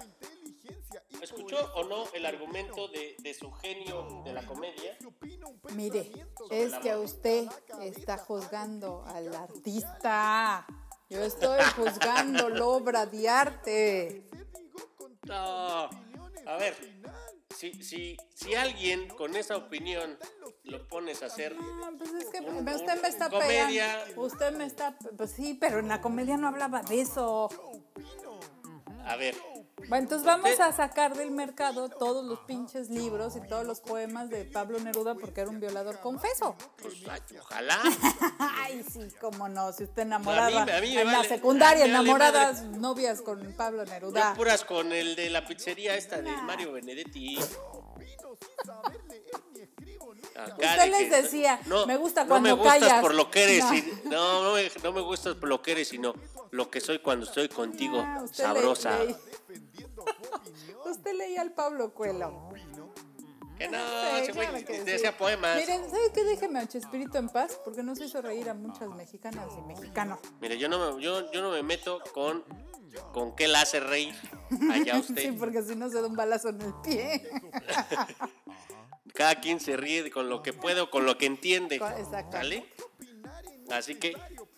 [1.23, 4.97] ¿Escuchó o no el argumento de, de su genio de la comedia?
[5.75, 6.13] Mire,
[6.51, 7.49] es que usted
[7.83, 10.67] está juzgando al artista.
[11.09, 14.31] Yo estoy juzgando la obra de arte.
[15.27, 15.89] No.
[16.47, 16.77] A ver,
[17.57, 20.19] si, si, si alguien con esa opinión
[20.65, 24.03] lo pones a hacer Ah, pues es que Un- usted un- me está comedia.
[24.05, 24.23] pegando.
[24.23, 24.97] Usted me está.
[25.17, 27.49] Pues sí, pero en la comedia no hablaba de eso.
[29.05, 29.35] a ver,
[29.81, 34.29] Bueno, entonces vamos a sacar del mercado todos los pinches libros y todos los poemas
[34.29, 36.57] de Pablo Neruda porque era un violador confeso.
[36.83, 36.95] pues
[37.41, 37.79] ojalá.
[38.39, 41.91] Ay, sí, cómo no, si usted enamoraba A mí- a mí en la secundaria, vale
[41.95, 44.35] enamoradas novias con Pablo Neruda.
[44.35, 47.39] puras con el de la pizzería esta de Mario Benedetti.
[50.35, 53.01] Acá Usted les que- decía, me gusta no cuando me gustas callas.
[53.01, 53.75] por lo que eres, No.
[53.75, 56.15] y- no, no me, no me gustas por lo que eres, sino
[56.53, 58.45] lo que soy cuando estoy contigo, Ah, usted
[60.87, 62.49] usted leía al Pablo Cuelo.
[63.59, 64.85] Que no, Sí, ese güey claro que sí.
[64.85, 65.57] decía poemas.
[65.57, 66.23] Miren, ¿sabe qué?
[66.23, 70.21] Déjeme a Chespirito en paz porque nos hizo reír a muchas mexicanas y mexicanos.
[70.41, 72.45] Mire, yo no me, yo, yo no me meto con
[73.13, 74.15] con qué la hace reír
[74.73, 75.23] allá usted.
[75.23, 77.29] Sí, porque si no se da un balazo en el pie.
[79.15, 81.77] Cada quien se ríe con lo que puede o con lo que entiende.
[81.77, 82.37] Exacto.
[82.37, 82.65] ¿Sale?
[83.71, 84.15] Así que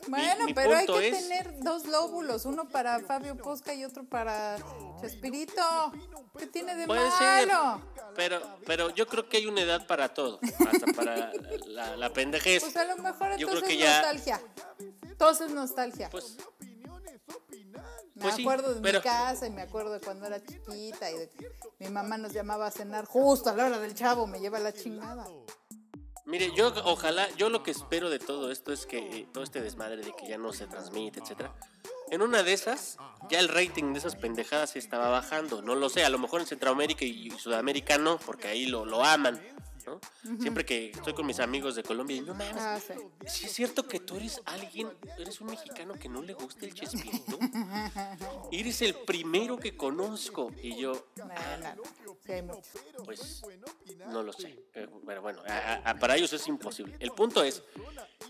[0.09, 4.05] Bueno, mi pero hay que es, tener dos lóbulos, uno para Fabio Posca y otro
[4.05, 4.57] para
[5.01, 5.63] Chespirito.
[6.39, 7.83] ¿Qué tiene de Puede ser, malo?
[8.17, 11.33] pero, pero yo creo que hay una edad para todo, hasta para
[11.67, 12.63] la, la pendejez.
[12.63, 14.41] Pues a lo mejor Yo creo entonces que ya- nostalgia.
[15.03, 16.09] Entonces nostalgia.
[16.11, 16.37] Pues,
[18.15, 21.11] me pues sí, acuerdo de pero- mi casa y me acuerdo de cuando era chiquita
[21.11, 24.27] y de que mi mamá nos llamaba a cenar justo a la hora del chavo,
[24.27, 25.27] me lleva la chingada.
[26.31, 29.61] Mire, yo ojalá, yo lo que espero de todo esto es que eh, todo este
[29.61, 31.53] desmadre de que ya no se transmite, etcétera.
[32.11, 32.97] En una de esas,
[33.29, 35.63] ya el rating de esas pendejadas estaba bajando.
[35.63, 39.05] No lo sé, a lo mejor en Centroamérica y Sudamérica no, porque ahí lo, lo
[39.05, 39.41] aman.
[39.91, 40.01] ¿No?
[40.41, 42.95] Siempre que estoy con mis amigos de Colombia, y no mames, Ah, sí.
[43.27, 44.89] ¿Sí es cierto que tú eres alguien,
[45.19, 47.39] eres un mexicano que no le gusta el chespirito?
[48.53, 50.51] Eres el primero que conozco.
[50.63, 50.93] Y yo,
[52.45, 52.63] mucho.
[53.05, 53.43] pues,
[54.09, 54.57] no lo sé.
[54.75, 56.97] Eh, Pero bueno, a- a- para ellos es imposible.
[57.01, 57.63] El punto es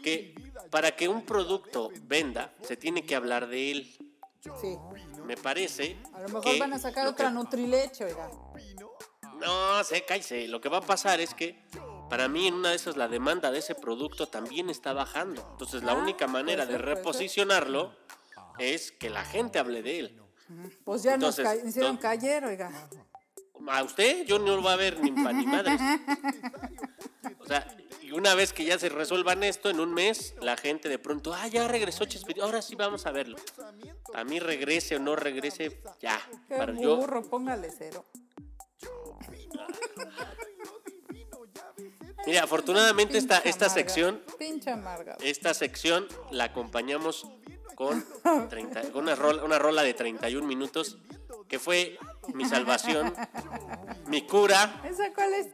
[0.03, 0.35] que
[0.71, 3.97] para que un producto venda, se tiene que hablar de él.
[4.61, 4.77] Sí.
[5.27, 5.99] Me parece.
[6.15, 8.31] A lo mejor que van a sacar otra Nutrileche, oiga.
[9.41, 10.49] No, sé, cállese.
[10.49, 11.63] Lo que va a pasar es que
[12.09, 15.47] para mí en una de esas la demanda de ese producto también está bajando.
[15.53, 17.95] Entonces la única manera de reposicionarlo
[18.59, 20.23] es que la gente hable de él.
[20.85, 22.71] Pues ya Entonces, nos ca- hicieron caer, oiga.
[23.69, 25.81] A usted yo no lo va a ver ni pa' ni madres.
[27.39, 27.67] O sea,
[28.03, 31.33] y una vez que ya se resuelvan esto, en un mes, la gente de pronto,
[31.35, 33.37] ah, ya regresó Chespirito, ahora sí vamos a verlo.
[34.15, 36.21] A mí regrese o no regrese, ya.
[36.49, 38.07] Qué Para yo, burro, póngale cero.
[42.27, 45.17] Mira, afortunadamente esta, esta amarga, sección Pinche amarga.
[45.23, 47.27] Esta sección la acompañamos
[47.75, 48.05] con,
[48.49, 50.99] 30 con una, rola, una rola de 31 minutos
[51.49, 51.99] que fue
[52.33, 53.13] mi salvación,
[54.07, 55.49] mi cura ¿Esa cuál es?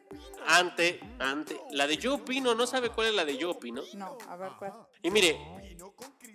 [0.47, 2.55] ante, ante la de Yo Opino.
[2.55, 3.83] ¿No sabe cuál es la de Yo Opino?
[3.95, 4.75] No, a ver cuál.
[5.03, 5.39] Y mire,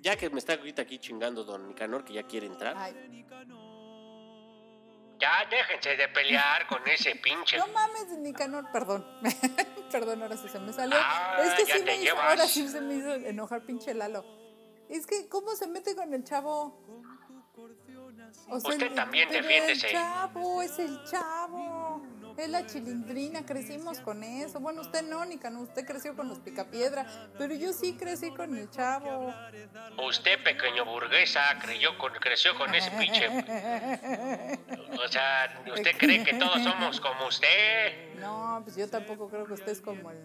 [0.01, 2.75] ya que me está ahorita aquí chingando Don Nicanor, que ya quiere entrar.
[2.75, 3.25] Ay,
[5.21, 7.57] Ya déjense de pelear con ese pinche.
[7.57, 9.05] no mames, Nicanor, perdón.
[9.91, 10.97] perdón, ahora sí se me salió.
[10.99, 14.25] Ah, es que sí me hizo, ahora sí se me hizo enojar pinche Lalo.
[14.89, 16.81] Es que, ¿cómo se mete con el chavo?
[18.49, 19.87] O Usted el- también defiéndese.
[19.87, 22.01] El chavo, es el chavo.
[22.37, 24.59] Es la chilindrina, crecimos con eso.
[24.59, 27.05] Bueno, usted no, Nicanor, usted creció con los picapiedra.
[27.37, 29.33] Pero yo sí crecí con el chavo.
[30.07, 33.27] Usted, pequeño burguesa, creyó con, creció con ese pinche.
[33.27, 38.15] O sea, ¿usted cree que todos somos como usted?
[38.19, 40.19] No, pues yo tampoco creo que usted es como el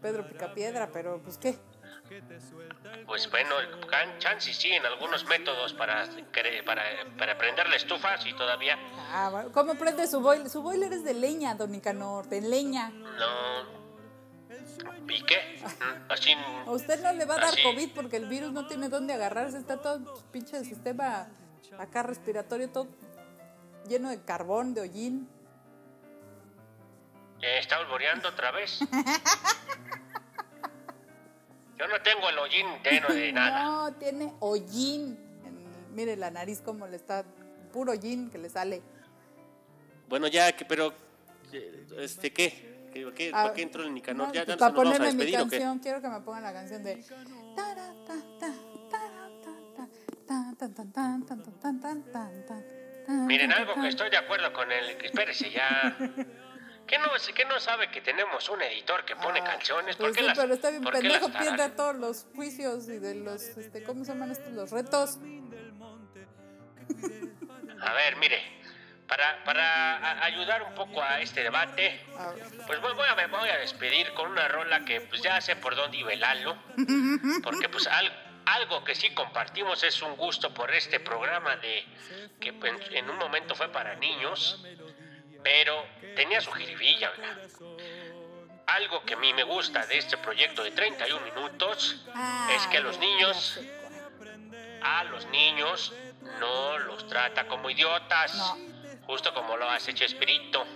[0.00, 1.58] Pedro Picapiedra, pero pues qué.
[3.06, 3.54] Pues bueno,
[3.90, 6.06] can- chance sí en algunos métodos para,
[6.64, 6.82] para,
[7.18, 8.78] para prender la estufa, sí todavía.
[9.12, 10.48] Ah, ¿cómo prende su boiler?
[10.48, 12.90] Su boiler es de leña, don Nicanor, de leña.
[12.90, 13.86] No.
[15.08, 15.60] ¿Y qué?
[15.62, 16.32] Mm, Así.
[16.66, 17.62] A usted no le va a dar Así.
[17.62, 19.56] COVID porque el virus no tiene dónde agarrarse.
[19.58, 21.28] Está todo el pinche sistema
[21.78, 22.88] acá respiratorio todo
[23.88, 25.28] lleno de carbón, de hollín.
[27.40, 28.80] ¿Ya está olvoreando otra vez?
[31.78, 33.64] Yo no tengo el hollín lleno de nada.
[33.64, 35.18] no, tiene hollín.
[35.92, 37.24] Mire la nariz como le está,
[37.72, 38.82] puro hollín que le sale.
[40.08, 40.92] Bueno, ya, que, pero,
[41.98, 42.88] este, ¿qué?
[42.92, 44.32] ¿Qué, qué, ah, ¿Para qué entro en Nicanor?
[44.32, 47.04] Ya, ya para ponerme mi canción, quiero que me pongan la canción de...
[53.08, 55.96] Miren, algo que estoy de acuerdo con él, que espérese ya.
[56.86, 59.96] ¿Qué no, qué no sabe que tenemos un editor que pone Ah, canciones?
[59.96, 62.98] ¿Por pues qué sí, las, pero está bien pendejo, pierde a todos los juicios y
[62.98, 64.52] de los, este, ¿cómo se llaman estos?
[64.52, 65.18] Los retos.
[67.80, 68.40] A ver, mire.
[69.06, 72.32] para, para ayudar un poco a este debate, A
[72.66, 75.54] pues voy, voy a, me voy a despedir con una rola que pues ya sé
[75.56, 76.56] por dónde iba el halo,
[77.42, 78.12] porque pues al-
[78.46, 81.84] algo que sí compartimos es un gusto por este programa de
[82.40, 84.64] que en, en un momento fue para niños,
[85.46, 85.86] pero
[86.16, 87.38] tenía su jiribilla, oiga.
[88.66, 92.04] Algo que a mí me gusta de este proyecto de 31 minutos
[92.52, 93.60] es que los niños,
[94.82, 95.92] a los niños
[96.40, 98.56] no los trata como idiotas, No.
[99.06, 100.66] justo como lo hace Chespirito.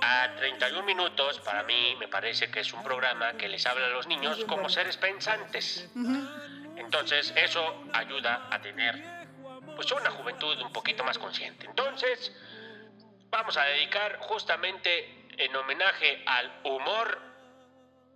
[0.00, 3.90] A 31 minutos, para mí me parece que es un programa que les habla a
[3.90, 5.88] los niños como seres pensantes.
[6.76, 8.94] Entonces, eso ayuda a tener
[9.74, 11.66] pues una juventud un poquito más consciente.
[11.66, 12.30] Entonces,
[13.34, 17.20] vamos a dedicar justamente en homenaje al humor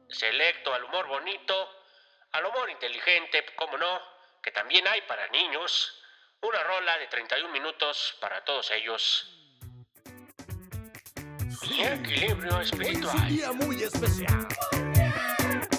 [0.09, 1.69] selecto, al humor bonito,
[2.31, 4.01] al humor inteligente, como no,
[4.41, 6.01] que también hay para niños,
[6.41, 9.35] una rola de 31 minutos para todos ellos.
[11.69, 13.29] Mi equilibrio espiritual.
[13.29, 14.47] día muy especial.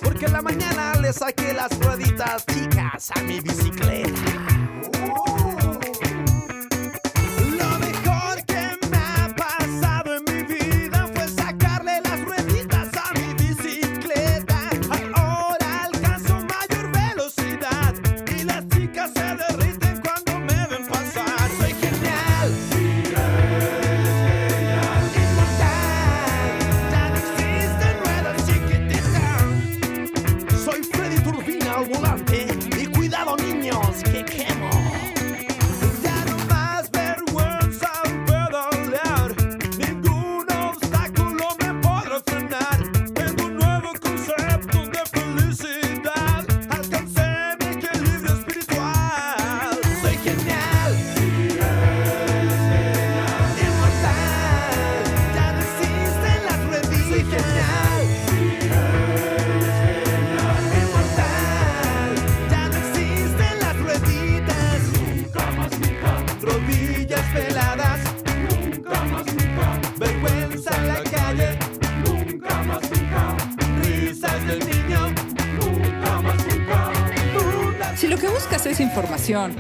[0.04, 4.29] Porque en la mañana le saqué las rueditas chicas a mi bicicleta.
[31.80, 32.26] algunas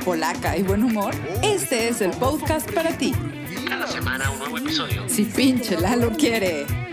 [0.09, 3.13] polaca y buen humor, este es el podcast para ti.
[3.67, 5.07] Cada semana un nuevo episodio.
[5.07, 6.88] Si pinche Lalo quiere.